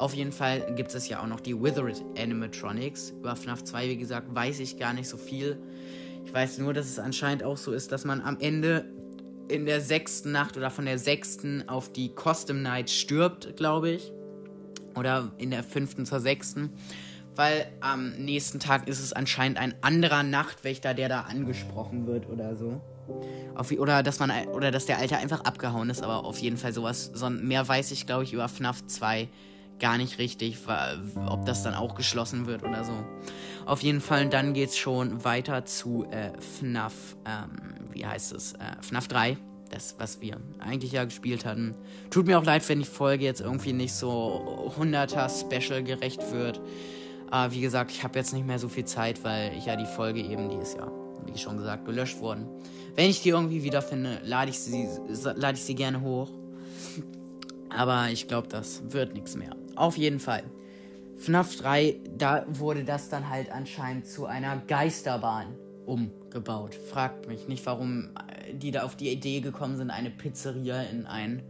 Auf 0.00 0.14
jeden 0.14 0.32
Fall 0.32 0.64
gibt 0.76 0.94
es 0.94 1.08
ja 1.10 1.22
auch 1.22 1.26
noch 1.26 1.40
die 1.40 1.54
Withered 1.60 2.02
Animatronics. 2.16 3.10
Über 3.10 3.36
FNAF 3.36 3.64
2, 3.64 3.86
wie 3.90 3.96
gesagt, 3.98 4.34
weiß 4.34 4.58
ich 4.60 4.78
gar 4.78 4.94
nicht 4.94 5.06
so 5.06 5.18
viel. 5.18 5.58
Ich 6.24 6.32
weiß 6.32 6.56
nur, 6.56 6.72
dass 6.72 6.86
es 6.86 6.98
anscheinend 6.98 7.44
auch 7.44 7.58
so 7.58 7.70
ist, 7.72 7.92
dass 7.92 8.06
man 8.06 8.22
am 8.22 8.38
Ende 8.40 8.86
in 9.48 9.66
der 9.66 9.82
sechsten 9.82 10.32
Nacht 10.32 10.56
oder 10.56 10.70
von 10.70 10.86
der 10.86 10.98
sechsten 10.98 11.68
auf 11.68 11.92
die 11.92 12.14
Custom 12.16 12.62
Night 12.62 12.88
stirbt, 12.88 13.58
glaube 13.58 13.90
ich. 13.90 14.10
Oder 14.96 15.32
in 15.36 15.50
der 15.50 15.62
fünften 15.62 16.06
zur 16.06 16.20
sechsten. 16.20 16.70
Weil 17.36 17.66
am 17.80 18.12
nächsten 18.12 18.58
Tag 18.58 18.88
ist 18.88 19.00
es 19.00 19.12
anscheinend 19.12 19.58
ein 19.58 19.74
anderer 19.82 20.22
Nachtwächter, 20.22 20.94
der 20.94 21.10
da 21.10 21.20
angesprochen 21.24 22.06
wird 22.06 22.26
oder 22.26 22.56
so. 22.56 22.80
Auf, 23.54 23.70
oder 23.70 24.02
dass 24.02 24.18
man 24.18 24.30
oder 24.46 24.70
dass 24.70 24.86
der 24.86 24.96
Alte 24.96 25.18
einfach 25.18 25.42
abgehauen 25.42 25.90
ist, 25.90 26.02
aber 26.02 26.24
auf 26.24 26.38
jeden 26.38 26.56
Fall 26.56 26.72
sowas. 26.72 27.10
So, 27.12 27.28
mehr 27.28 27.68
weiß 27.68 27.90
ich, 27.90 28.06
glaube 28.06 28.24
ich, 28.24 28.32
über 28.32 28.48
FNAF 28.48 28.86
2 28.86 29.28
gar 29.80 29.98
nicht 29.98 30.18
richtig, 30.18 30.58
ob 31.26 31.46
das 31.46 31.62
dann 31.62 31.74
auch 31.74 31.94
geschlossen 31.94 32.46
wird 32.46 32.62
oder 32.62 32.84
so. 32.84 32.92
Auf 33.66 33.82
jeden 33.82 34.00
Fall, 34.00 34.28
dann 34.28 34.52
geht 34.52 34.70
es 34.70 34.78
schon 34.78 35.24
weiter 35.24 35.64
zu 35.64 36.06
äh, 36.10 36.32
FNAF, 36.40 37.16
ähm, 37.24 37.74
wie 37.92 38.06
heißt 38.06 38.32
es, 38.32 38.52
äh, 38.54 38.56
FNAF 38.80 39.08
3. 39.08 39.36
Das, 39.70 39.94
was 39.98 40.20
wir 40.20 40.36
eigentlich 40.58 40.90
ja 40.90 41.04
gespielt 41.04 41.44
hatten. 41.44 41.76
Tut 42.10 42.26
mir 42.26 42.40
auch 42.40 42.44
leid, 42.44 42.68
wenn 42.68 42.80
die 42.80 42.84
Folge 42.84 43.24
jetzt 43.24 43.40
irgendwie 43.40 43.72
nicht 43.72 43.94
so 43.94 44.72
100er 44.76 45.30
Special 45.30 45.84
gerecht 45.84 46.32
wird. 46.32 46.60
Aber 47.30 47.54
wie 47.54 47.60
gesagt, 47.60 47.92
ich 47.92 48.02
habe 48.02 48.18
jetzt 48.18 48.32
nicht 48.32 48.44
mehr 48.44 48.58
so 48.58 48.68
viel 48.68 48.84
Zeit, 48.84 49.22
weil 49.22 49.52
ich 49.56 49.66
ja 49.66 49.76
die 49.76 49.86
Folge 49.86 50.20
eben, 50.20 50.48
die 50.48 50.56
ist 50.56 50.76
ja, 50.76 50.90
wie 51.24 51.38
schon 51.38 51.56
gesagt, 51.56 51.84
gelöscht 51.84 52.18
worden. 52.18 52.48
Wenn 52.96 53.08
ich 53.08 53.22
die 53.22 53.28
irgendwie 53.28 53.62
wiederfinde, 53.62 54.20
lade 54.24 54.50
ich 54.50 54.58
sie, 54.58 54.88
lade 55.36 55.56
ich 55.56 55.62
sie 55.62 55.76
gerne 55.76 56.00
hoch. 56.00 56.30
Aber 57.70 58.08
ich 58.10 58.26
glaube, 58.26 58.48
das 58.48 58.82
wird 58.88 59.14
nichts 59.14 59.36
mehr. 59.36 59.54
Auf 59.76 59.96
jeden 59.96 60.20
Fall. 60.20 60.42
FNAF 61.16 61.56
3, 61.56 61.96
da 62.16 62.46
wurde 62.48 62.84
das 62.84 63.10
dann 63.10 63.28
halt 63.28 63.52
anscheinend 63.52 64.06
zu 64.06 64.26
einer 64.26 64.56
Geisterbahn 64.56 65.54
umgebaut. 65.84 66.74
Fragt 66.74 67.28
mich 67.28 67.46
nicht, 67.46 67.64
warum 67.66 68.10
äh, 68.16 68.54
die 68.54 68.70
da 68.70 68.82
auf 68.84 68.96
die 68.96 69.10
Idee 69.10 69.40
gekommen 69.40 69.76
sind, 69.76 69.90
eine 69.90 70.10
Pizzeria 70.10 70.82
in 70.82 71.04
ein, 71.04 71.42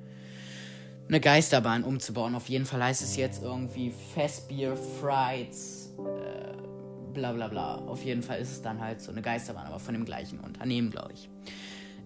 eine 1.09 1.21
Geisterbahn 1.21 1.85
umzubauen. 1.85 2.35
Auf 2.35 2.49
jeden 2.49 2.67
Fall 2.67 2.83
heißt 2.83 3.03
es 3.03 3.17
jetzt 3.17 3.43
irgendwie 3.43 3.93
Festbier, 4.15 4.77
Frieds, 4.77 5.95
äh, 5.99 7.13
bla 7.13 7.33
bla 7.33 7.49
bla. 7.49 7.77
Auf 7.77 8.05
jeden 8.05 8.23
Fall 8.23 8.41
ist 8.41 8.51
es 8.51 8.63
dann 8.63 8.81
halt 8.81 9.01
so 9.01 9.13
eine 9.13 9.23
Geisterbahn, 9.23 9.67
aber 9.67 9.79
von 9.79 9.95
dem 9.95 10.05
gleichen 10.05 10.41
Unternehmen, 10.41 10.91
glaube 10.91 11.13
ich. 11.13 11.29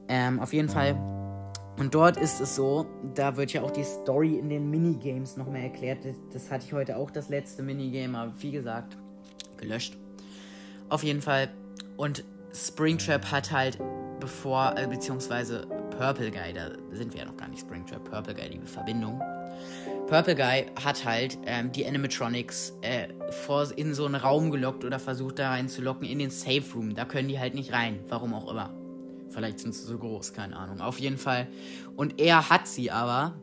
Ähm, 0.08 0.38
auf 0.38 0.52
jeden 0.52 0.68
Fall 0.68 0.98
und 1.76 1.94
dort 1.94 2.16
ist 2.16 2.40
es 2.40 2.54
so, 2.54 2.86
da 3.14 3.36
wird 3.36 3.52
ja 3.52 3.62
auch 3.62 3.70
die 3.70 3.82
Story 3.82 4.38
in 4.38 4.48
den 4.48 4.70
Minigames 4.70 5.36
nochmal 5.36 5.62
erklärt. 5.62 6.06
Das, 6.32 6.50
hatte 6.50 6.64
ich 6.66 6.72
heute 6.72 6.96
auch, 6.96 7.10
das 7.10 7.28
letzte 7.28 7.62
Minigame, 7.62 8.16
aber 8.16 8.32
wie 8.38 8.52
gesagt, 8.52 8.96
gelöscht. 9.56 9.96
Auf 10.88 11.02
jeden 11.02 11.20
Fall. 11.20 11.50
Und 11.96 12.24
Springtrap 12.52 13.30
hat 13.32 13.50
halt, 13.50 13.78
bevor, 14.20 14.74
äh, 14.76 14.86
beziehungsweise 14.86 15.66
Purple 15.98 16.30
Guy, 16.30 16.52
da 16.52 16.70
sind 16.92 17.12
wir 17.12 17.22
ja 17.22 17.26
noch 17.26 17.36
gar 17.36 17.48
nicht 17.48 17.60
Springtrap, 17.60 18.04
Purple 18.04 18.34
Guy, 18.34 18.50
die 18.50 18.66
Verbindung. 18.66 19.20
Purple 20.06 20.36
Guy 20.36 20.66
hat 20.84 21.04
halt 21.04 21.38
ähm, 21.46 21.72
die 21.72 21.84
Animatronics 21.84 22.74
äh, 22.82 23.08
vor, 23.30 23.66
in 23.76 23.94
so 23.94 24.06
einen 24.06 24.14
Raum 24.14 24.52
gelockt 24.52 24.84
oder 24.84 25.00
versucht 25.00 25.40
da 25.40 25.50
reinzulocken 25.50 26.06
in 26.06 26.20
den 26.20 26.30
Safe 26.30 26.62
Room. 26.74 26.94
Da 26.94 27.04
können 27.04 27.28
die 27.28 27.40
halt 27.40 27.54
nicht 27.54 27.72
rein, 27.72 27.98
warum 28.08 28.32
auch 28.32 28.48
immer. 28.48 28.70
Vielleicht 29.34 29.60
sind 29.60 29.74
sie 29.74 29.84
so 29.84 29.98
groß, 29.98 30.32
keine 30.32 30.56
Ahnung. 30.56 30.80
Auf 30.80 31.00
jeden 31.00 31.18
Fall. 31.18 31.48
Und 31.96 32.20
er 32.20 32.48
hat 32.50 32.68
sie 32.68 32.90
aber 32.90 33.34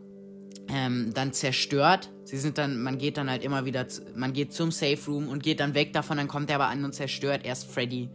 ähm, 0.70 1.12
dann 1.14 1.34
zerstört. 1.34 2.10
Sie 2.24 2.38
sind 2.38 2.58
dann, 2.58 2.82
man 2.82 2.98
geht 2.98 3.18
dann 3.18 3.30
halt 3.30 3.44
immer 3.44 3.66
wieder, 3.66 3.88
zu, 3.88 4.02
man 4.16 4.32
geht 4.32 4.54
zum 4.54 4.72
Safe 4.72 5.00
Room 5.08 5.28
und 5.28 5.44
geht 5.44 5.60
dann 5.60 5.74
weg 5.74 5.92
davon. 5.94 6.18
Dann 6.18 6.28
kommt 6.28 6.50
er 6.50 6.56
aber 6.56 6.68
an 6.68 6.86
und 6.86 6.94
zerstört 6.94 7.46
erst 7.46 7.70
Freddy. 7.70 8.10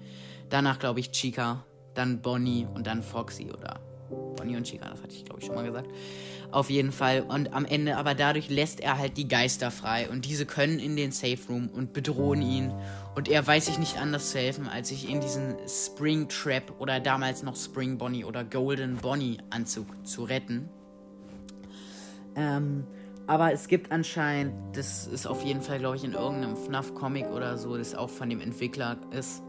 Danach, 0.49 0.79
glaube 0.79 1.01
ich, 1.01 1.11
Chica. 1.11 1.65
Dann 1.95 2.21
Bonnie 2.21 2.67
und 2.75 2.87
dann 2.87 3.03
Foxy 3.03 3.51
oder 3.51 3.81
Bonnie 4.37 4.57
und 4.57 4.65
Chica, 4.65 4.89
das 4.89 5.03
hatte 5.03 5.15
ich, 5.15 5.25
glaube 5.25 5.41
ich, 5.41 5.47
schon 5.47 5.55
mal 5.55 5.65
gesagt. 5.65 5.89
Auf 6.51 6.71
jeden 6.71 6.93
Fall. 6.93 7.23
Und 7.23 7.53
am 7.53 7.65
Ende, 7.65 7.97
aber 7.97 8.15
dadurch 8.15 8.49
lässt 8.49 8.81
er 8.81 8.99
halt 8.99 9.17
die 9.17 9.29
Geister 9.29 9.71
frei. 9.71 10.09
Und 10.09 10.25
diese 10.25 10.47
können 10.47 10.79
in 10.79 10.97
den 10.97 11.13
Safe 11.13 11.39
Room 11.49 11.69
und 11.69 11.93
bedrohen 11.93 12.43
ihn. 12.43 12.73
Und 13.15 13.29
er 13.29 13.47
weiß 13.47 13.67
sich 13.67 13.79
nicht 13.79 13.99
anders 13.99 14.31
zu 14.31 14.39
helfen, 14.39 14.69
als 14.69 14.89
sich 14.89 15.09
in 15.09 15.21
diesen 15.21 15.57
Spring 15.69 16.29
Trap 16.29 16.73
oder 16.79 17.01
damals 17.01 17.43
noch 17.43 17.57
Spring 17.57 17.99
Bonnie 17.99 18.25
oder 18.25 18.45
Golden 18.45 18.97
Bonnie 18.97 19.39
Anzug 19.51 19.87
zu 20.07 20.25
retten. 20.25 20.69
Ähm, 22.37 22.87
aber 23.27 23.53
es 23.53 23.67
gibt 23.67 23.91
anscheinend, 23.91 24.55
das 24.77 25.07
ist 25.07 25.27
auf 25.27 25.45
jeden 25.45 25.61
Fall, 25.61 25.79
glaube 25.79 25.97
ich, 25.97 26.05
in 26.05 26.13
irgendeinem 26.13 26.57
FNAF-Comic 26.57 27.27
oder 27.27 27.59
so, 27.59 27.77
das 27.77 27.95
auch 27.95 28.11
von 28.11 28.31
dem 28.31 28.41
Entwickler 28.41 28.99
ist, 29.11 29.43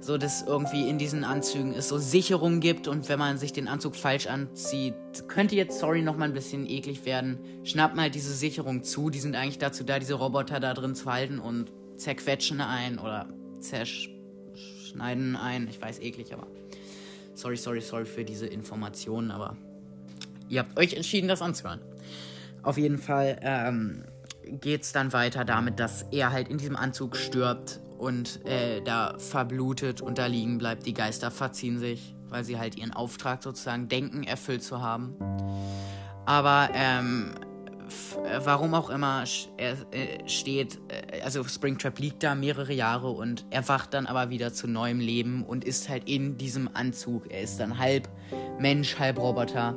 so 0.00 0.16
dass 0.16 0.42
irgendwie 0.42 0.88
in 0.88 0.98
diesen 0.98 1.24
Anzügen 1.24 1.74
es 1.74 1.88
so 1.88 1.98
Sicherungen 1.98 2.60
gibt 2.60 2.88
und 2.88 3.08
wenn 3.08 3.18
man 3.18 3.36
sich 3.36 3.52
den 3.52 3.68
Anzug 3.68 3.96
falsch 3.96 4.26
anzieht, 4.26 4.94
könnte 5.28 5.54
jetzt, 5.54 5.78
sorry, 5.78 6.02
nochmal 6.02 6.28
ein 6.28 6.34
bisschen 6.34 6.66
eklig 6.66 7.04
werden, 7.04 7.38
schnappt 7.64 7.94
mal 7.94 8.10
diese 8.10 8.32
Sicherung 8.32 8.82
zu. 8.82 9.10
Die 9.10 9.20
sind 9.20 9.36
eigentlich 9.36 9.58
dazu 9.58 9.84
da, 9.84 9.98
diese 9.98 10.14
Roboter 10.14 10.58
da 10.58 10.72
drin 10.72 10.94
zu 10.94 11.12
halten 11.12 11.38
und 11.38 11.70
zerquetschen 11.96 12.62
ein 12.62 12.98
oder 12.98 13.28
zerschneiden 13.60 15.36
ein. 15.36 15.68
Ich 15.68 15.80
weiß, 15.80 15.98
eklig, 16.00 16.32
aber 16.32 16.46
sorry, 17.34 17.58
sorry, 17.58 17.82
sorry 17.82 18.06
für 18.06 18.24
diese 18.24 18.46
Informationen, 18.46 19.30
aber 19.30 19.56
ihr 20.48 20.60
habt 20.60 20.78
euch 20.78 20.94
entschieden, 20.94 21.28
das 21.28 21.42
anzuhören. 21.42 21.80
Auf 22.62 22.78
jeden 22.78 22.98
Fall 22.98 23.38
ähm, 23.42 24.04
geht 24.44 24.82
es 24.82 24.92
dann 24.92 25.12
weiter 25.12 25.44
damit, 25.44 25.78
dass 25.78 26.02
er 26.10 26.32
halt 26.32 26.48
in 26.48 26.56
diesem 26.56 26.76
Anzug 26.76 27.16
stirbt 27.16 27.80
und 28.00 28.44
äh, 28.46 28.80
da 28.82 29.14
verblutet 29.18 30.00
und 30.00 30.18
da 30.18 30.26
liegen 30.26 30.58
bleibt. 30.58 30.86
Die 30.86 30.94
Geister 30.94 31.30
verziehen 31.30 31.78
sich, 31.78 32.14
weil 32.28 32.44
sie 32.44 32.58
halt 32.58 32.76
ihren 32.76 32.92
Auftrag 32.92 33.42
sozusagen 33.42 33.88
denken, 33.88 34.24
erfüllt 34.24 34.62
zu 34.62 34.80
haben. 34.80 35.14
Aber 36.24 36.70
ähm, 36.72 37.34
äh, 38.24 38.40
warum 38.42 38.72
auch 38.72 38.88
immer 38.88 39.24
er 39.58 39.72
äh, 39.92 40.26
steht, 40.26 40.80
äh, 40.88 41.20
also 41.22 41.44
Springtrap 41.44 41.98
liegt 41.98 42.22
da 42.22 42.34
mehrere 42.34 42.72
Jahre 42.72 43.10
und 43.10 43.44
er 43.50 43.68
wacht 43.68 43.92
dann 43.92 44.06
aber 44.06 44.30
wieder 44.30 44.52
zu 44.52 44.66
neuem 44.66 45.00
Leben 45.00 45.44
und 45.44 45.64
ist 45.64 45.90
halt 45.90 46.08
in 46.08 46.38
diesem 46.38 46.70
Anzug. 46.72 47.30
Er 47.30 47.42
ist 47.42 47.58
dann 47.60 47.78
halb 47.78 48.08
Mensch, 48.58 48.98
halb 48.98 49.18
Roboter. 49.18 49.76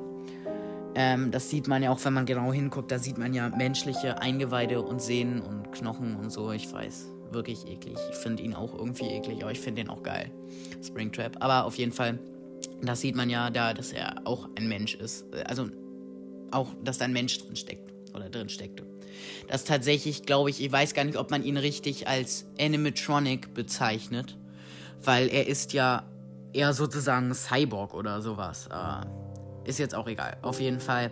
Ähm, 0.95 1.31
das 1.31 1.49
sieht 1.49 1.67
man 1.67 1.83
ja 1.83 1.91
auch, 1.91 1.99
wenn 2.05 2.13
man 2.13 2.25
genau 2.25 2.53
hinguckt, 2.53 2.89
da 2.89 2.99
sieht 2.99 3.17
man 3.17 3.33
ja 3.33 3.49
menschliche 3.49 4.21
Eingeweide 4.21 4.81
und 4.81 5.01
Sehnen 5.01 5.41
und 5.41 5.71
Knochen 5.73 6.15
und 6.15 6.31
so. 6.31 6.51
Ich 6.51 6.71
weiß, 6.71 7.07
wirklich 7.33 7.67
eklig. 7.67 7.97
Ich 8.11 8.17
finde 8.17 8.43
ihn 8.43 8.53
auch 8.53 8.73
irgendwie 8.73 9.05
eklig, 9.05 9.41
aber 9.41 9.51
ich 9.51 9.59
finde 9.59 9.81
ihn 9.81 9.89
auch 9.89 10.03
geil. 10.03 10.31
Springtrap. 10.83 11.37
Aber 11.41 11.65
auf 11.65 11.77
jeden 11.77 11.91
Fall, 11.91 12.19
das 12.81 13.01
sieht 13.01 13.15
man 13.15 13.29
ja 13.29 13.49
da, 13.49 13.73
dass 13.73 13.91
er 13.91 14.21
auch 14.25 14.49
ein 14.55 14.67
Mensch 14.67 14.95
ist. 14.95 15.25
Also 15.47 15.69
auch, 16.51 16.69
dass 16.83 16.97
da 16.97 17.05
ein 17.05 17.13
Mensch 17.13 17.37
drin 17.39 17.55
steckt 17.55 17.91
oder 18.13 18.29
drin 18.29 18.49
steckte. 18.49 18.85
Das 19.47 19.63
tatsächlich, 19.63 20.23
glaube 20.23 20.49
ich, 20.49 20.63
ich 20.63 20.71
weiß 20.71 20.93
gar 20.93 21.03
nicht, 21.03 21.17
ob 21.17 21.31
man 21.31 21.43
ihn 21.43 21.57
richtig 21.57 22.07
als 22.07 22.45
Animatronic 22.59 23.53
bezeichnet, 23.53 24.37
weil 25.03 25.27
er 25.29 25.47
ist 25.47 25.73
ja 25.73 26.03
eher 26.53 26.73
sozusagen 26.73 27.33
Cyborg 27.33 27.93
oder 27.93 28.21
sowas. 28.21 28.67
Äh, 28.71 29.69
ist 29.69 29.79
jetzt 29.79 29.95
auch 29.95 30.07
egal. 30.07 30.37
Auf 30.41 30.59
jeden 30.59 30.79
Fall. 30.79 31.11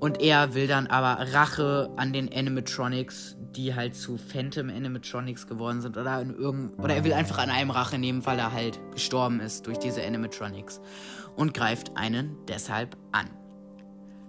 Und 0.00 0.22
er 0.22 0.54
will 0.54 0.66
dann 0.66 0.86
aber 0.86 1.32
Rache 1.34 1.90
an 1.96 2.14
den 2.14 2.32
Animatronics, 2.32 3.36
die 3.54 3.74
halt 3.74 3.94
zu 3.94 4.16
Phantom 4.16 4.70
Animatronics 4.70 5.46
geworden 5.46 5.82
sind. 5.82 5.98
Oder, 5.98 6.22
in 6.22 6.34
irgend 6.34 6.78
oder 6.78 6.94
er 6.94 7.04
will 7.04 7.12
einfach 7.12 7.38
an 7.38 7.50
einem 7.50 7.70
Rache 7.70 7.98
nehmen, 7.98 8.24
weil 8.24 8.38
er 8.38 8.52
halt 8.52 8.80
gestorben 8.94 9.40
ist 9.40 9.66
durch 9.66 9.78
diese 9.78 10.02
Animatronics. 10.02 10.80
Und 11.36 11.52
greift 11.52 11.96
einen 11.96 12.36
deshalb 12.48 12.96
an. 13.12 13.28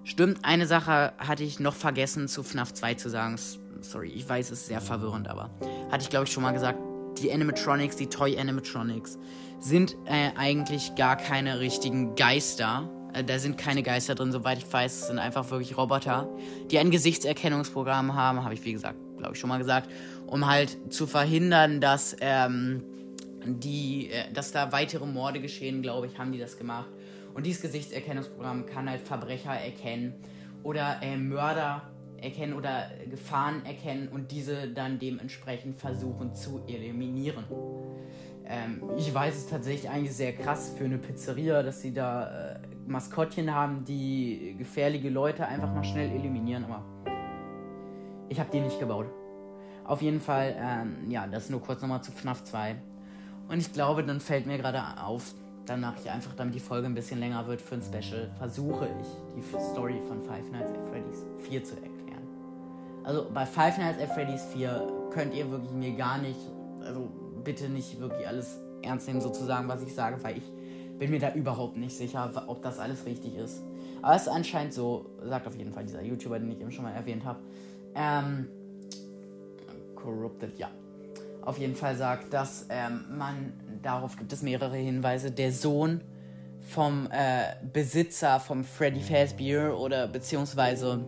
Stimmt, 0.04 0.44
eine 0.44 0.68
Sache 0.68 1.14
hatte 1.18 1.44
ich 1.44 1.60
noch 1.60 1.76
vergessen 1.76 2.28
zu 2.28 2.44
FNAF 2.44 2.74
2 2.74 2.96
zu 2.96 3.10
sagen. 3.10 3.38
Sorry, 3.82 4.10
ich 4.10 4.28
weiß, 4.28 4.52
es 4.52 4.62
ist 4.62 4.68
sehr 4.68 4.82
verwirrend, 4.82 5.28
aber 5.28 5.52
hatte 5.90 6.04
ich 6.04 6.10
glaube 6.10 6.26
ich 6.26 6.34
schon 6.34 6.44
mal 6.44 6.52
gesagt. 6.52 6.80
Die 7.22 7.32
Animatronics, 7.32 7.96
die 7.96 8.08
Toy 8.08 8.38
Animatronics, 8.38 9.18
sind 9.60 9.96
äh, 10.06 10.32
eigentlich 10.38 10.96
gar 10.96 11.16
keine 11.16 11.60
richtigen 11.60 12.16
Geister. 12.16 12.90
Äh, 13.14 13.24
da 13.24 13.40
sind 13.40 13.58
keine 13.58 13.84
Geister 13.84 14.16
drin, 14.16 14.32
soweit 14.32 14.58
ich 14.58 14.72
weiß. 14.72 15.02
Es 15.02 15.08
sind 15.08 15.20
einfach 15.20 15.50
wirklich 15.50 15.78
Roboter, 15.78 16.30
die 16.70 16.80
ein 16.80 16.92
Gesichtserkennungsprogramm 16.92 18.16
haben, 18.16 18.44
habe 18.44 18.54
ich 18.54 18.64
wie 18.64 18.74
gesagt, 18.74 18.98
glaube 19.18 19.34
ich 19.34 19.40
schon 19.40 19.50
mal 19.50 19.58
gesagt, 19.58 19.90
um 20.28 20.48
halt 20.48 20.78
zu 20.94 21.08
verhindern, 21.08 21.82
dass 21.82 22.16
ähm, 22.22 22.84
die, 23.46 24.10
äh, 24.12 24.32
dass 24.34 24.52
da 24.52 24.72
weitere 24.72 25.06
Morde 25.06 25.42
geschehen, 25.42 25.82
glaube 25.82 26.08
ich, 26.08 26.18
haben 26.18 26.32
die 26.32 26.40
das 26.40 26.58
gemacht. 26.58 26.90
Und 27.34 27.46
dieses 27.46 27.62
Gesichtserkennungsprogramm 27.62 28.66
kann 28.66 28.90
halt 28.90 29.02
Verbrecher 29.02 29.54
erkennen 29.54 30.16
oder 30.64 31.00
äh, 31.02 31.18
Mörder 31.18 31.92
erkennen 32.18 32.54
oder 32.54 32.92
Gefahren 33.10 33.66
erkennen 33.66 34.08
und 34.10 34.32
diese 34.32 34.68
dann 34.68 35.00
dementsprechend 35.00 35.76
versuchen 35.76 36.36
zu 36.36 36.64
eliminieren. 36.68 37.46
Ähm, 38.46 38.82
ich 38.98 39.14
weiß 39.14 39.36
es 39.36 39.48
tatsächlich 39.48 39.90
eigentlich 39.90 40.16
sehr 40.16 40.34
krass 40.34 40.74
für 40.78 40.86
eine 40.86 40.98
Pizzeria, 40.98 41.64
dass 41.64 41.82
sie 41.82 41.94
da 41.94 42.54
äh, 42.54 42.60
Maskottchen 42.88 43.54
haben, 43.54 43.86
die 43.86 44.56
gefährliche 44.58 45.10
Leute 45.10 45.46
einfach 45.48 45.74
mal 45.74 45.84
schnell 45.84 46.10
eliminieren, 46.10 46.66
aber 46.66 46.84
ich 48.30 48.40
habe 48.40 48.50
die 48.52 48.60
nicht 48.60 48.80
gebaut. 48.80 49.08
Auf 49.84 50.02
jeden 50.02 50.22
Fall, 50.22 50.56
ähm, 50.58 51.10
ja, 51.10 51.28
das 51.28 51.50
nur 51.50 51.62
kurz 51.62 51.82
nochmal 51.82 52.02
zu 52.02 52.12
FNAF 52.12 52.44
2. 52.44 52.76
Und 53.50 53.58
ich 53.58 53.74
glaube, 53.74 54.04
dann 54.04 54.20
fällt 54.20 54.46
mir 54.46 54.58
gerade 54.58 54.82
auf, 55.02 55.34
dann 55.66 55.82
mache 55.82 55.96
ich 56.02 56.10
einfach, 56.10 56.34
damit 56.36 56.56
die 56.56 56.60
Folge 56.60 56.88
ein 56.88 56.96
bisschen 56.96 57.20
länger 57.20 57.46
wird 57.48 57.62
für 57.62 57.76
ein 57.76 57.82
Special, 57.82 58.32
versuche 58.38 58.88
ich 59.02 59.08
die 59.36 59.42
Story 59.42 60.00
von 60.08 60.22
Five 60.24 60.50
Nights 60.52 60.72
at 60.72 60.88
Freddy's 60.88 61.26
4 61.40 61.64
zu 61.64 61.76
erklären. 61.76 61.92
Also 63.04 63.28
bei 63.34 63.46
Five 63.46 63.78
Nights 63.78 64.02
at 64.02 64.10
Freddy's 64.14 64.46
4 64.54 64.88
könnt 65.12 65.34
ihr 65.34 65.50
wirklich 65.52 65.72
mir 65.72 65.92
gar 65.94 66.18
nicht, 66.20 66.40
also 66.86 67.10
bitte 67.44 67.70
nicht 67.70 68.00
wirklich 68.00 68.28
alles 68.28 68.60
ernst 68.82 69.08
nehmen 69.08 69.22
sozusagen, 69.22 69.68
was 69.68 69.82
ich 69.84 69.94
sage, 69.94 70.24
weil 70.24 70.38
ich 70.38 70.52
bin 70.98 71.12
mir 71.12 71.20
da 71.20 71.34
überhaupt 71.34 71.78
nicht 71.78 71.96
sicher, 71.96 72.32
ob 72.48 72.62
das 72.62 72.80
alles 72.80 73.06
richtig 73.06 73.36
ist. 73.36 73.62
Aber 74.02 74.16
es 74.16 74.24
ist 74.24 74.28
anscheinend 74.30 74.74
so, 74.74 75.06
sagt 75.24 75.48
auf 75.48 75.56
jeden 75.56 75.72
Fall 75.72 75.84
dieser 75.84 76.02
YouTuber, 76.02 76.40
den 76.40 76.52
ich 76.52 76.60
eben 76.60 76.72
schon 76.72 76.84
mal 76.84 76.94
erwähnt 76.94 77.26
habe. 77.26 77.40
Ähm, 77.96 78.48
corrupted, 79.96 80.58
ja 80.58 80.70
auf 81.44 81.58
jeden 81.58 81.76
Fall 81.76 81.96
sagt, 81.96 82.34
dass 82.34 82.66
ähm, 82.70 83.06
man, 83.18 83.54
darauf 83.82 84.18
gibt 84.18 84.32
es 84.32 84.42
mehrere 84.42 84.76
Hinweise, 84.78 85.32
der 85.32 85.52
Sohn 85.52 86.02
vom 86.62 87.08
äh, 87.12 87.56
Besitzer 87.74 88.40
vom 88.40 88.64
Freddy 88.64 89.02
Fazbear 89.02 89.78
oder 89.78 90.08
beziehungsweise 90.08 91.04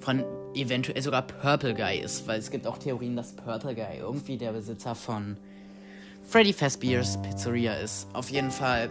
von 0.00 0.24
eventuell 0.54 1.00
sogar 1.00 1.22
Purple 1.22 1.74
Guy 1.74 2.00
ist, 2.00 2.26
weil 2.26 2.40
es 2.40 2.50
gibt 2.50 2.66
auch 2.66 2.78
Theorien, 2.78 3.14
dass 3.14 3.34
Purple 3.34 3.74
Guy 3.74 3.98
irgendwie 4.00 4.36
der 4.36 4.52
Besitzer 4.52 4.94
von 4.94 5.36
Freddy 6.32 6.54
Fazbears 6.54 7.20
Pizzeria 7.20 7.74
ist. 7.74 8.08
Auf 8.14 8.30
jeden 8.30 8.50
Fall 8.50 8.90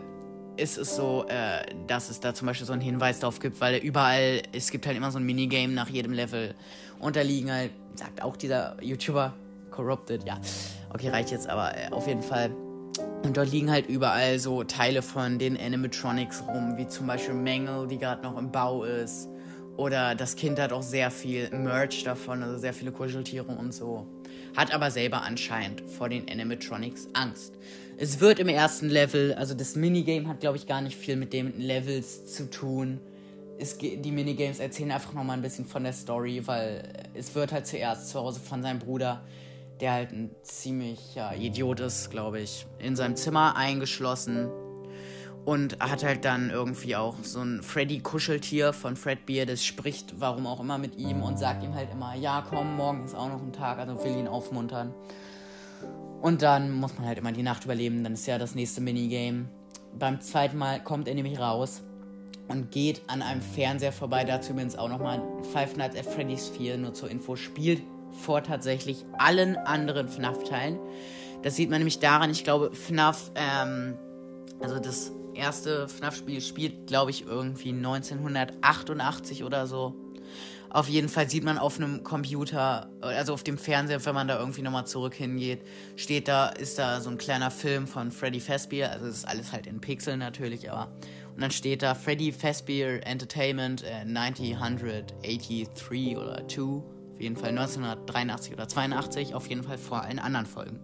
ist 0.58 0.78
es 0.78 0.96
so, 0.96 1.26
äh, 1.28 1.66
dass 1.88 2.12
es 2.12 2.20
da 2.20 2.36
zum 2.36 2.46
Beispiel 2.46 2.68
so 2.68 2.74
einen 2.74 2.84
Hinweis 2.84 3.20
darauf 3.20 3.40
gibt, 3.40 3.60
weil 3.60 3.78
überall, 3.78 4.44
es 4.52 4.70
gibt 4.70 4.86
halt 4.86 4.96
immer 4.96 5.10
so 5.10 5.18
ein 5.18 5.24
Minigame 5.24 5.74
nach 5.74 5.90
jedem 5.90 6.14
Level 6.14 6.54
und 7.00 7.16
da 7.16 7.22
liegen 7.22 7.52
halt, 7.52 7.72
sagt 7.96 8.22
auch 8.22 8.38
dieser 8.38 8.78
YouTuber, 8.84 9.34
Corrupted, 9.72 10.24
ja. 10.24 10.40
Okay, 10.94 11.10
reicht 11.10 11.32
jetzt, 11.32 11.50
aber 11.50 11.76
äh, 11.76 11.90
auf 11.90 12.06
jeden 12.06 12.22
Fall. 12.22 12.52
Und 13.24 13.36
dort 13.36 13.52
liegen 13.52 13.72
halt 13.72 13.90
überall 13.90 14.38
so 14.38 14.64
Teile 14.64 15.02
von 15.02 15.40
den 15.40 15.58
Animatronics 15.60 16.44
rum, 16.48 16.78
wie 16.78 16.88
zum 16.88 17.08
Beispiel 17.08 17.34
Mangle, 17.34 17.88
die 17.88 17.98
gerade 17.98 18.22
noch 18.22 18.38
im 18.38 18.52
Bau 18.52 18.84
ist. 18.84 19.30
Oder 19.78 20.14
das 20.14 20.36
Kind 20.36 20.60
hat 20.60 20.72
auch 20.72 20.84
sehr 20.84 21.10
viel 21.10 21.50
Merch 21.50 22.04
davon, 22.04 22.44
also 22.44 22.60
sehr 22.60 22.74
viele 22.74 22.92
Kuscheltiere 22.92 23.46
und 23.46 23.74
so. 23.74 24.06
Hat 24.56 24.74
aber 24.74 24.92
selber 24.92 25.22
anscheinend 25.22 25.82
vor 25.90 26.10
den 26.10 26.30
Animatronics 26.30 27.10
Angst. 27.14 27.54
Es 27.98 28.20
wird 28.20 28.40
im 28.40 28.50
ersten 28.50 28.90
Level, 28.90 29.34
also 29.34 29.54
das 29.54 29.76
Minigame 29.76 30.28
hat 30.28 30.40
glaube 30.40 30.58
ich 30.58 30.68
gar 30.68 30.82
nicht 30.82 30.98
viel 30.98 31.16
mit 31.16 31.34
den 31.34 31.60
Levels 31.60 32.34
zu 32.34 32.50
tun. 32.50 33.00
Es, 33.60 33.78
die 33.78 34.12
Minigames 34.12 34.60
erzählen 34.60 34.92
einfach 34.92 35.14
nochmal 35.14 35.38
ein 35.38 35.44
bisschen 35.44 35.66
von 35.66 35.84
der 35.84 35.94
Story, 35.94 36.42
weil 36.46 36.92
es 37.14 37.36
wird 37.36 37.52
halt 37.52 37.68
zuerst 37.68 38.10
zu 38.10 38.20
Hause 38.20 38.40
von 38.40 38.64
seinem 38.64 38.80
Bruder 38.80 39.24
der 39.82 39.94
halt 39.94 40.12
ein 40.12 40.30
ziemlicher 40.44 41.36
Idiot 41.36 41.80
ist, 41.80 42.12
glaube 42.12 42.40
ich, 42.40 42.68
in 42.78 42.96
seinem 42.96 43.16
Zimmer 43.16 43.56
eingeschlossen 43.56 44.48
und 45.46 45.80
hat 45.80 46.04
halt 46.04 46.26
dann 46.26 46.50
irgendwie 46.50 46.96
auch 46.96 47.16
so 47.24 47.42
ein 47.42 47.64
Freddy-Kuscheltier 47.64 48.74
von 48.74 48.96
Fred 48.96 49.26
Beer, 49.26 49.46
das 49.46 49.66
spricht, 49.66 50.20
warum 50.20 50.46
auch 50.46 50.60
immer, 50.60 50.78
mit 50.78 50.98
ihm 50.98 51.24
und 51.24 51.40
sagt 51.40 51.64
ihm 51.64 51.74
halt 51.74 51.92
immer, 51.92 52.16
ja 52.16 52.46
komm, 52.48 52.76
morgen 52.76 53.06
ist 53.06 53.16
auch 53.16 53.30
noch 53.30 53.42
ein 53.42 53.54
Tag, 53.54 53.80
also 53.80 54.04
will 54.04 54.18
ihn 54.18 54.28
aufmuntern. 54.28 54.94
Und 56.22 56.44
dann 56.44 56.72
muss 56.72 56.96
man 56.98 57.08
halt 57.08 57.18
immer 57.18 57.32
die 57.32 57.42
Nacht 57.42 57.66
überleben, 57.66 58.04
dann 58.04 58.14
ist 58.14 58.28
ja 58.28 58.38
das 58.38 58.54
nächste 58.54 58.82
Minigame. 58.82 59.46
Beim 59.98 60.22
zweiten 60.22 60.58
Mal 60.58 60.84
kommt 60.84 61.08
er 61.08 61.16
nämlich 61.16 61.40
raus 61.40 61.82
und 62.48 62.70
geht 62.70 63.02
an 63.08 63.24
einem 63.24 63.42
Fernseher 63.42 63.92
vorbei, 63.92 64.24
dazu 64.24 64.52
übrigens 64.52 64.78
auch 64.78 64.90
nochmal 64.90 65.22
Five 65.52 65.76
Nights 65.76 65.98
at 65.98 66.06
Freddy's 66.06 66.50
4, 66.50 66.78
nur 66.78 66.94
zur 66.94 67.10
Info, 67.10 67.36
spielt 67.36 67.82
vor 68.12 68.44
tatsächlich 68.44 69.06
allen 69.18 69.58
anderen 69.58 70.08
FNAF-Teilen. 70.08 70.78
Das 71.42 71.56
sieht 71.56 71.72
man 71.72 71.80
nämlich 71.80 72.00
daran, 72.00 72.30
ich 72.30 72.44
glaube, 72.44 72.72
FNAF, 72.76 73.32
ähm, 73.36 73.98
also 74.60 74.80
das 74.80 75.12
erste 75.36 75.88
FNAF-Spiel 75.88 76.42
spielt, 76.42 76.88
glaube 76.88 77.12
ich, 77.12 77.26
irgendwie 77.26 77.70
1988 77.70 79.44
oder 79.44 79.68
so. 79.68 79.94
Auf 80.70 80.88
jeden 80.88 81.10
Fall 81.10 81.30
sieht 81.30 81.44
man 81.44 81.58
auf 81.58 81.78
einem 81.78 82.04
Computer, 82.04 82.90
also 83.02 83.34
auf 83.34 83.44
dem 83.44 83.58
Fernseher, 83.58 84.06
wenn 84.06 84.16
man 84.16 84.30
da 84.30 84.40
irgendwie 84.40 84.62
nochmal 84.62 84.88
zurück 84.88 85.14
hingeht, 85.14 85.60
steht 85.98 86.30
da, 86.30 86.48
ist 86.48 86.80
da 86.80 87.02
so 87.02 87.10
ein 87.10 87.18
kleiner 87.18 87.52
Film 87.52 87.88
von 87.88 88.12
Freddy 88.12 88.40
Fazbear, 88.40 88.92
also 88.92 89.08
das 89.08 89.18
ist 89.18 89.28
alles 89.28 89.52
halt 89.52 89.68
in 89.68 89.82
Pixeln 89.82 90.20
natürlich, 90.20 90.72
aber 90.72 90.90
und 91.36 91.42
dann 91.42 91.52
steht 91.52 91.82
da 91.82 91.96
Freddy 91.96 92.32
Fazbear 92.32 93.06
Entertainment 93.06 93.84
äh, 93.84 94.06
1983 94.06 96.18
oder 96.18 96.48
2 96.48 96.82
jeden 97.22 97.38
Fall 97.38 97.50
1983 97.50 98.54
oder 98.54 98.68
82, 98.68 99.36
auf 99.36 99.48
jeden 99.48 99.64
Fall 99.64 99.78
vor 99.78 100.02
allen 100.02 100.20
anderen 100.20 100.46
Folgen. 100.46 100.80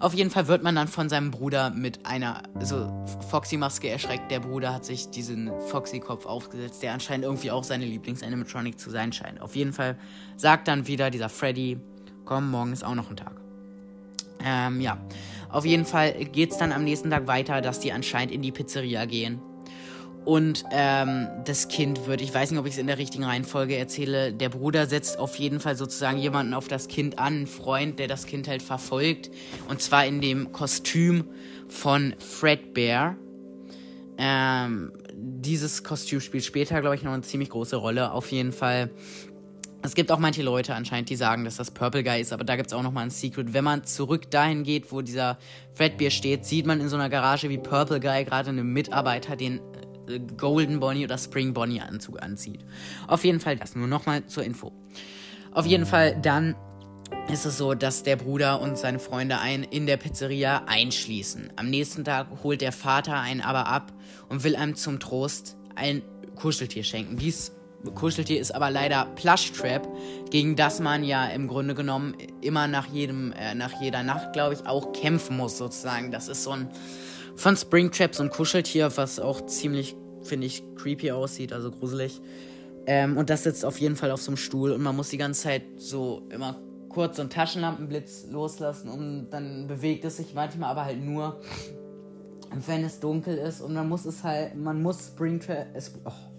Auf 0.00 0.14
jeden 0.14 0.30
Fall 0.30 0.48
wird 0.48 0.62
man 0.62 0.74
dann 0.74 0.88
von 0.88 1.08
seinem 1.08 1.30
Bruder 1.30 1.70
mit 1.70 2.06
einer 2.06 2.42
so 2.60 2.92
Foxy-Maske 3.28 3.88
erschreckt. 3.88 4.30
Der 4.30 4.40
Bruder 4.40 4.74
hat 4.74 4.84
sich 4.84 5.10
diesen 5.10 5.50
Foxy-Kopf 5.68 6.26
aufgesetzt, 6.26 6.82
der 6.82 6.92
anscheinend 6.92 7.24
irgendwie 7.24 7.50
auch 7.50 7.64
seine 7.64 7.84
Lieblings-Animatronic 7.84 8.78
zu 8.78 8.90
sein 8.90 9.12
scheint. 9.12 9.40
Auf 9.40 9.56
jeden 9.56 9.72
Fall 9.72 9.96
sagt 10.36 10.68
dann 10.68 10.86
wieder 10.86 11.10
dieser 11.10 11.28
Freddy, 11.28 11.78
komm, 12.24 12.50
morgen 12.50 12.72
ist 12.72 12.84
auch 12.84 12.94
noch 12.94 13.10
ein 13.10 13.16
Tag. 13.16 13.40
Ähm, 14.44 14.80
ja. 14.80 14.98
Auf 15.48 15.64
jeden 15.64 15.84
Fall 15.84 16.12
geht 16.12 16.50
es 16.50 16.58
dann 16.58 16.72
am 16.72 16.84
nächsten 16.84 17.10
Tag 17.10 17.26
weiter, 17.26 17.60
dass 17.60 17.80
die 17.80 17.92
anscheinend 17.92 18.32
in 18.32 18.42
die 18.42 18.52
Pizzeria 18.52 19.04
gehen 19.04 19.40
und 20.24 20.64
ähm, 20.70 21.28
das 21.44 21.68
Kind 21.68 22.06
wird, 22.06 22.22
ich 22.22 22.32
weiß 22.32 22.50
nicht, 22.50 22.58
ob 22.58 22.66
ich 22.66 22.72
es 22.72 22.78
in 22.78 22.86
der 22.86 22.98
richtigen 22.98 23.24
Reihenfolge 23.24 23.76
erzähle, 23.76 24.32
der 24.32 24.48
Bruder 24.48 24.86
setzt 24.86 25.18
auf 25.18 25.36
jeden 25.36 25.60
Fall 25.60 25.76
sozusagen 25.76 26.18
jemanden 26.18 26.54
auf 26.54 26.66
das 26.66 26.88
Kind 26.88 27.18
an, 27.18 27.34
einen 27.34 27.46
Freund, 27.46 27.98
der 27.98 28.08
das 28.08 28.26
Kind 28.26 28.48
halt 28.48 28.62
verfolgt. 28.62 29.30
Und 29.68 29.82
zwar 29.82 30.06
in 30.06 30.20
dem 30.20 30.52
Kostüm 30.52 31.24
von 31.68 32.14
Fred 32.18 32.72
Bear. 32.72 33.16
Ähm, 34.16 34.92
dieses 35.12 35.84
Kostüm 35.84 36.20
spielt 36.20 36.44
später, 36.44 36.80
glaube 36.80 36.96
ich, 36.96 37.02
noch 37.02 37.12
eine 37.12 37.22
ziemlich 37.22 37.50
große 37.50 37.76
Rolle. 37.76 38.12
Auf 38.12 38.30
jeden 38.32 38.52
Fall 38.52 38.90
Es 39.82 39.94
gibt 39.94 40.10
auch 40.10 40.18
manche 40.18 40.42
Leute 40.42 40.74
anscheinend, 40.74 41.10
die 41.10 41.16
sagen, 41.16 41.44
dass 41.44 41.56
das 41.56 41.70
Purple 41.70 42.02
Guy 42.02 42.18
ist, 42.18 42.32
aber 42.32 42.44
da 42.44 42.56
gibt 42.56 42.68
es 42.68 42.72
auch 42.72 42.82
nochmal 42.82 43.04
ein 43.04 43.10
Secret. 43.10 43.52
Wenn 43.52 43.64
man 43.64 43.84
zurück 43.84 44.30
dahin 44.30 44.62
geht, 44.62 44.90
wo 44.90 45.02
dieser 45.02 45.36
Fredbeer 45.74 46.10
steht, 46.10 46.46
sieht 46.46 46.64
man 46.64 46.80
in 46.80 46.88
so 46.88 46.96
einer 46.96 47.10
Garage 47.10 47.50
wie 47.50 47.58
Purple 47.58 48.00
Guy 48.00 48.24
gerade 48.24 48.48
einen 48.48 48.72
Mitarbeiter 48.72 49.36
den 49.36 49.60
Golden 50.36 50.80
Bonnie 50.80 51.04
oder 51.04 51.18
Spring 51.18 51.54
Bonnie 51.54 51.80
Anzug 51.80 52.22
anzieht. 52.22 52.60
Auf 53.06 53.24
jeden 53.24 53.40
Fall 53.40 53.56
das, 53.56 53.74
nur 53.74 53.88
nochmal 53.88 54.26
zur 54.26 54.44
Info. 54.44 54.72
Auf 55.52 55.66
jeden 55.66 55.86
Fall 55.86 56.20
dann 56.20 56.54
ist 57.30 57.46
es 57.46 57.58
so, 57.58 57.74
dass 57.74 58.02
der 58.02 58.16
Bruder 58.16 58.60
und 58.60 58.76
seine 58.76 58.98
Freunde 58.98 59.38
einen 59.38 59.62
in 59.62 59.86
der 59.86 59.96
Pizzeria 59.96 60.64
einschließen. 60.66 61.52
Am 61.56 61.70
nächsten 61.70 62.04
Tag 62.04 62.26
holt 62.42 62.60
der 62.60 62.72
Vater 62.72 63.20
einen 63.20 63.40
aber 63.40 63.66
ab 63.66 63.92
und 64.28 64.44
will 64.44 64.56
einem 64.56 64.74
zum 64.74 65.00
Trost 65.00 65.56
ein 65.74 66.02
Kuscheltier 66.34 66.82
schenken. 66.82 67.16
Dies 67.16 67.52
Kuscheltier 67.94 68.40
ist 68.40 68.54
aber 68.54 68.70
leider 68.70 69.06
Plushtrap, 69.14 69.86
gegen 70.30 70.56
das 70.56 70.80
man 70.80 71.04
ja 71.04 71.26
im 71.26 71.48
Grunde 71.48 71.74
genommen 71.74 72.14
immer 72.40 72.66
nach 72.66 72.86
jedem, 72.86 73.32
äh, 73.32 73.54
nach 73.54 73.80
jeder 73.80 74.02
Nacht, 74.02 74.32
glaube 74.32 74.54
ich, 74.54 74.66
auch 74.66 74.92
kämpfen 74.92 75.36
muss, 75.36 75.58
sozusagen. 75.58 76.10
Das 76.10 76.28
ist 76.28 76.44
so 76.44 76.52
ein 76.52 76.68
von 77.36 77.56
Springtrap 77.56 78.14
so 78.14 78.22
ein 78.22 78.30
Kuscheltier, 78.30 78.96
was 78.96 79.18
auch 79.18 79.46
ziemlich, 79.46 79.96
finde 80.22 80.46
ich, 80.46 80.62
creepy 80.76 81.12
aussieht, 81.12 81.52
also 81.52 81.70
gruselig. 81.70 82.20
Ähm, 82.86 83.16
und 83.16 83.30
das 83.30 83.44
sitzt 83.44 83.64
auf 83.64 83.78
jeden 83.80 83.96
Fall 83.96 84.10
auf 84.10 84.20
so 84.20 84.30
einem 84.30 84.36
Stuhl 84.36 84.72
und 84.72 84.82
man 84.82 84.94
muss 84.94 85.08
die 85.08 85.18
ganze 85.18 85.42
Zeit 85.42 85.62
so 85.76 86.22
immer 86.30 86.60
kurz 86.88 87.16
so 87.16 87.22
einen 87.22 87.30
Taschenlampenblitz 87.30 88.26
loslassen 88.30 88.88
und 88.88 89.30
dann 89.30 89.66
bewegt 89.66 90.04
es 90.04 90.18
sich 90.18 90.34
manchmal 90.34 90.70
aber 90.70 90.84
halt 90.84 91.02
nur, 91.02 91.40
wenn 92.66 92.84
es 92.84 93.00
dunkel 93.00 93.36
ist 93.36 93.60
und 93.60 93.74
man 93.74 93.88
muss 93.88 94.04
es 94.04 94.22
halt, 94.22 94.54
man 94.54 94.80
muss 94.82 95.08
Springtrap, 95.08 95.68
oh, 96.04 96.33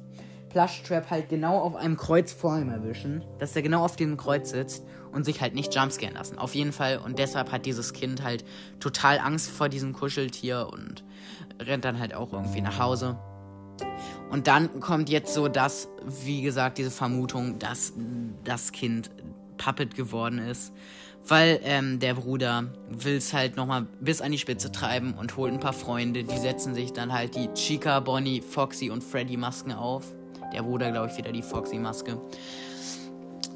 Plushtrap 0.56 1.10
halt 1.10 1.28
genau 1.28 1.60
auf 1.60 1.76
einem 1.76 1.98
Kreuz 1.98 2.32
vor 2.32 2.58
ihm 2.58 2.70
erwischen, 2.70 3.26
dass 3.40 3.58
er 3.58 3.62
genau 3.62 3.84
auf 3.84 3.98
dem 3.98 4.16
Kreuz 4.16 4.52
sitzt 4.52 4.86
und 5.12 5.26
sich 5.26 5.42
halt 5.42 5.54
nicht 5.54 5.76
jumpscaren 5.76 6.16
lassen. 6.16 6.38
Auf 6.38 6.56
jeden 6.56 6.72
Fall 6.72 6.98
und 7.00 7.20
deshalb 7.20 7.52
hat 7.52 7.66
dieses 7.66 7.92
Kind 7.92 8.24
halt 8.24 8.46
total 8.80 9.20
Angst 9.20 9.52
vor 9.52 9.68
diesem 9.68 9.92
Kuscheltier 9.92 10.70
und 10.72 11.04
rennt 11.62 11.84
dann 11.84 12.00
halt 12.00 12.14
auch 12.14 12.32
irgendwie 12.32 12.62
nach 12.62 12.80
Hause. 12.80 13.20
Und 14.32 14.48
dann 14.48 14.80
kommt 14.80 15.10
jetzt 15.10 15.34
so 15.34 15.50
das, 15.50 15.90
wie 16.24 16.42
gesagt, 16.42 16.78
diese 16.78 16.92
Vermutung, 16.92 17.60
dass 17.60 17.92
das 18.46 18.72
Kind 18.72 19.12
Puppet 19.58 19.94
geworden 19.94 20.40
ist. 20.40 20.72
Weil 21.28 21.60
ähm, 21.64 22.00
der 22.00 22.14
Bruder 22.14 22.72
will 22.88 23.18
es 23.18 23.34
halt 23.34 23.58
nochmal 23.58 23.88
bis 24.00 24.22
an 24.22 24.32
die 24.32 24.38
Spitze 24.38 24.72
treiben 24.72 25.16
und 25.16 25.36
holt 25.36 25.52
ein 25.52 25.60
paar 25.60 25.74
Freunde. 25.74 26.24
Die 26.24 26.38
setzen 26.38 26.74
sich 26.74 26.94
dann 26.94 27.12
halt 27.12 27.36
die 27.36 27.50
Chica, 27.56 28.00
Bonnie, 28.00 28.42
Foxy 28.42 28.90
und 28.90 29.04
Freddy 29.04 29.36
Masken 29.36 29.74
auf. 29.74 30.06
Der 30.56 30.64
Bruder, 30.64 30.90
glaube 30.90 31.10
ich, 31.12 31.18
wieder 31.18 31.34
die 31.34 31.42
Foxy-Maske. 31.42 32.18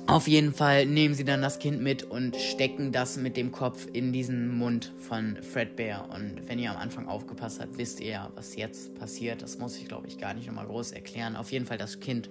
Auf 0.05 0.27
jeden 0.27 0.53
Fall 0.53 0.85
nehmen 0.85 1.13
sie 1.13 1.23
dann 1.23 1.41
das 1.41 1.59
Kind 1.59 1.81
mit 1.81 2.03
und 2.03 2.35
stecken 2.35 2.91
das 2.91 3.15
mit 3.15 3.37
dem 3.37 3.53
Kopf 3.53 3.87
in 3.93 4.11
diesen 4.11 4.57
Mund 4.57 4.91
von 4.97 5.37
Fredbear. 5.41 6.09
Und 6.13 6.41
wenn 6.49 6.59
ihr 6.59 6.71
am 6.71 6.77
Anfang 6.77 7.07
aufgepasst 7.07 7.61
habt, 7.61 7.77
wisst 7.77 8.01
ihr 8.01 8.11
ja, 8.11 8.31
was 8.35 8.57
jetzt 8.57 8.95
passiert. 8.95 9.41
Das 9.41 9.59
muss 9.59 9.77
ich, 9.77 9.87
glaube 9.87 10.07
ich, 10.07 10.17
gar 10.17 10.33
nicht 10.33 10.47
nochmal 10.47 10.65
groß 10.65 10.91
erklären. 10.91 11.37
Auf 11.37 11.53
jeden 11.53 11.65
Fall, 11.65 11.77
das 11.77 12.01
Kind 12.01 12.29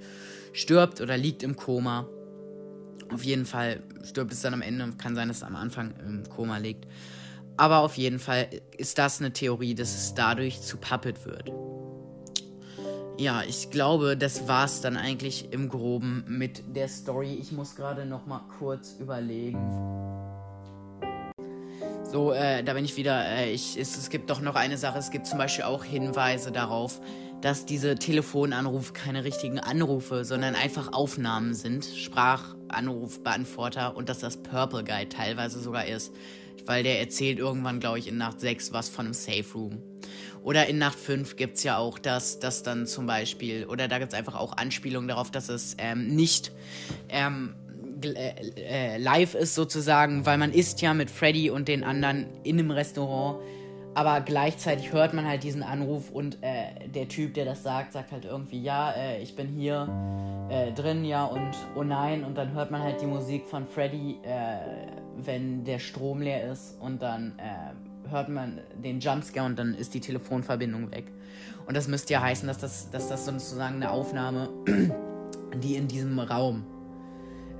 stirbt 0.52 1.00
oder 1.00 1.16
liegt 1.16 1.42
im 1.42 1.56
Koma. 1.56 2.06
Auf 3.10 3.24
jeden 3.24 3.46
Fall 3.46 3.82
stirbt 4.02 4.34
es 4.34 4.42
dann 4.42 4.52
am 4.52 4.60
Ende. 4.60 4.92
Kann 4.98 5.14
sein, 5.14 5.28
dass 5.28 5.38
es 5.38 5.42
am 5.44 5.56
Anfang 5.56 5.94
im 6.06 6.28
Koma 6.28 6.58
liegt. 6.58 6.86
Aber 7.56 7.78
auf 7.78 7.96
jeden 7.96 8.18
Fall 8.18 8.50
ist 8.76 8.98
das 8.98 9.18
eine 9.18 9.32
Theorie, 9.32 9.74
dass 9.74 9.94
es 9.94 10.12
dadurch 10.12 10.60
zu 10.60 10.76
Puppet 10.76 11.24
wird 11.24 11.50
ja, 13.18 13.42
ich 13.42 13.70
glaube, 13.70 14.16
das 14.16 14.46
war's 14.46 14.80
dann 14.80 14.96
eigentlich 14.96 15.52
im 15.52 15.68
Groben 15.68 16.24
mit 16.28 16.62
der 16.74 16.86
Story. 16.88 17.34
Ich 17.34 17.52
muss 17.52 17.74
gerade 17.74 18.06
noch 18.06 18.26
mal 18.26 18.42
kurz 18.58 18.94
überlegen. 19.00 19.58
So, 22.04 22.32
äh, 22.32 22.62
da 22.62 22.74
bin 22.74 22.84
ich 22.84 22.96
wieder. 22.96 23.26
Äh, 23.26 23.50
ich, 23.52 23.76
es, 23.76 23.98
es 23.98 24.08
gibt 24.08 24.30
doch 24.30 24.40
noch 24.40 24.54
eine 24.54 24.78
Sache. 24.78 24.98
Es 24.98 25.10
gibt 25.10 25.26
zum 25.26 25.38
Beispiel 25.38 25.64
auch 25.64 25.82
Hinweise 25.84 26.52
darauf, 26.52 27.00
dass 27.40 27.66
diese 27.66 27.96
Telefonanrufe 27.96 28.92
keine 28.92 29.24
richtigen 29.24 29.58
Anrufe, 29.58 30.24
sondern 30.24 30.54
einfach 30.54 30.92
Aufnahmen 30.92 31.54
sind. 31.54 31.84
Sprachanrufbeantworter 31.84 33.96
und 33.96 34.08
dass 34.08 34.20
das 34.20 34.36
Purple 34.42 34.84
Guy 34.84 35.08
teilweise 35.08 35.58
sogar 35.60 35.86
ist. 35.86 36.12
Weil 36.66 36.84
der 36.84 37.00
erzählt 37.00 37.40
irgendwann, 37.40 37.80
glaube 37.80 37.98
ich, 37.98 38.06
in 38.06 38.16
Nacht 38.16 38.40
6 38.40 38.72
was 38.72 38.88
von 38.88 39.06
einem 39.06 39.14
Safe 39.14 39.44
Room. 39.54 39.82
Oder 40.48 40.66
in 40.66 40.78
Nacht 40.78 40.98
5 40.98 41.36
gibt 41.36 41.58
es 41.58 41.62
ja 41.62 41.76
auch 41.76 41.98
das, 41.98 42.38
das 42.38 42.62
dann 42.62 42.86
zum 42.86 43.04
Beispiel, 43.04 43.66
oder 43.66 43.86
da 43.86 43.98
gibt 43.98 44.14
es 44.14 44.18
einfach 44.18 44.34
auch 44.34 44.56
Anspielungen 44.56 45.06
darauf, 45.06 45.30
dass 45.30 45.50
es 45.50 45.76
ähm, 45.76 46.06
nicht 46.06 46.52
ähm, 47.10 47.54
äh, 48.02 48.32
äh, 48.56 48.96
live 48.96 49.34
ist 49.34 49.54
sozusagen, 49.54 50.24
weil 50.24 50.38
man 50.38 50.54
isst 50.54 50.80
ja 50.80 50.94
mit 50.94 51.10
Freddy 51.10 51.50
und 51.50 51.68
den 51.68 51.84
anderen 51.84 52.28
in 52.44 52.58
einem 52.58 52.70
Restaurant, 52.70 53.42
aber 53.92 54.22
gleichzeitig 54.22 54.90
hört 54.90 55.12
man 55.12 55.28
halt 55.28 55.42
diesen 55.42 55.62
Anruf 55.62 56.10
und 56.10 56.38
äh, 56.40 56.88
der 56.88 57.08
Typ, 57.08 57.34
der 57.34 57.44
das 57.44 57.62
sagt, 57.62 57.92
sagt 57.92 58.10
halt 58.10 58.24
irgendwie, 58.24 58.62
ja, 58.62 58.92
äh, 58.92 59.20
ich 59.20 59.36
bin 59.36 59.48
hier 59.48 59.86
äh, 60.48 60.72
drin, 60.72 61.04
ja, 61.04 61.26
und 61.26 61.50
oh 61.76 61.82
nein, 61.82 62.24
und 62.24 62.38
dann 62.38 62.54
hört 62.54 62.70
man 62.70 62.82
halt 62.82 63.02
die 63.02 63.06
Musik 63.06 63.44
von 63.44 63.66
Freddy, 63.66 64.16
wenn 65.14 65.66
der 65.66 65.78
Strom 65.78 66.22
leer 66.22 66.50
ist 66.50 66.80
und 66.80 67.02
dann 67.02 67.38
hört 68.10 68.28
man 68.28 68.60
den 68.82 69.00
Jumpscare 69.00 69.46
und 69.46 69.58
dann 69.58 69.74
ist 69.74 69.94
die 69.94 70.00
Telefonverbindung 70.00 70.90
weg. 70.90 71.04
Und 71.66 71.76
das 71.76 71.88
müsste 71.88 72.14
ja 72.14 72.22
heißen, 72.22 72.46
dass 72.46 72.58
das, 72.58 72.90
dass 72.90 73.08
das 73.08 73.26
sozusagen 73.26 73.76
eine 73.76 73.90
Aufnahme, 73.90 74.48
die 75.62 75.76
in 75.76 75.88
diesem 75.88 76.18
Raum 76.18 76.64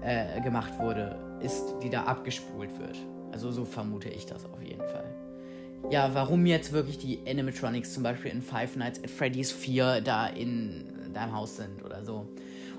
äh, 0.03 0.41
gemacht 0.41 0.79
wurde, 0.79 1.19
ist, 1.43 1.75
die 1.83 1.91
da 1.91 2.05
abgespult 2.05 2.79
wird. 2.79 2.97
Also 3.33 3.51
so 3.51 3.65
vermute 3.65 4.09
ich 4.09 4.27
das 4.27 4.45
auf 4.45 4.63
jeden 4.63 4.81
Fall. 4.81 5.05
Ja, 5.91 6.15
warum 6.15 6.45
jetzt 6.47 6.73
wirklich 6.73 6.99
die 6.99 7.21
Animatronics 7.27 7.95
zum 7.95 8.03
Beispiel 8.03 8.31
in 8.31 8.43
Five 8.43 8.77
Nights 8.77 9.03
at 9.03 9.11
Freddy's 9.11 9.53
4 9.53 10.01
da 10.01 10.27
in 10.27 11.13
deinem 11.15 11.35
Haus 11.35 11.57
sind 11.57 11.85
oder 11.85 12.05
so. 12.05 12.29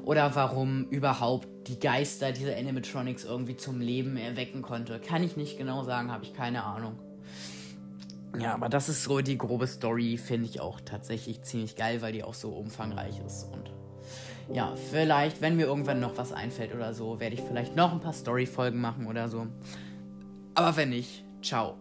Oder 0.03 0.35
warum 0.35 0.85
überhaupt 0.89 1.47
die 1.67 1.79
Geister 1.79 2.31
diese 2.31 2.55
Animatronics 2.55 3.25
irgendwie 3.25 3.57
zum 3.57 3.79
Leben 3.79 4.17
erwecken 4.17 4.61
konnte. 4.61 4.99
Kann 4.99 5.23
ich 5.23 5.37
nicht 5.37 5.57
genau 5.57 5.83
sagen, 5.83 6.11
habe 6.11 6.23
ich 6.23 6.33
keine 6.33 6.63
Ahnung. 6.63 6.97
Ja, 8.37 8.53
aber 8.53 8.69
das 8.69 8.89
ist 8.89 9.03
so 9.03 9.21
die 9.21 9.37
grobe 9.37 9.67
Story, 9.67 10.17
finde 10.17 10.45
ich 10.47 10.61
auch 10.61 10.79
tatsächlich 10.81 11.41
ziemlich 11.41 11.75
geil, 11.75 12.01
weil 12.01 12.13
die 12.13 12.23
auch 12.23 12.33
so 12.33 12.49
umfangreich 12.49 13.19
ist. 13.25 13.47
Und 13.51 13.71
ja, 14.53 14.75
vielleicht, 14.91 15.41
wenn 15.41 15.55
mir 15.55 15.65
irgendwann 15.65 15.99
noch 15.99 16.17
was 16.17 16.31
einfällt 16.31 16.73
oder 16.73 16.93
so, 16.93 17.19
werde 17.19 17.35
ich 17.35 17.41
vielleicht 17.41 17.75
noch 17.75 17.91
ein 17.91 17.99
paar 17.99 18.13
Story-Folgen 18.13 18.79
machen 18.79 19.07
oder 19.07 19.29
so. 19.29 19.47
Aber 20.53 20.75
wenn 20.75 20.89
nicht, 20.89 21.23
ciao. 21.41 21.75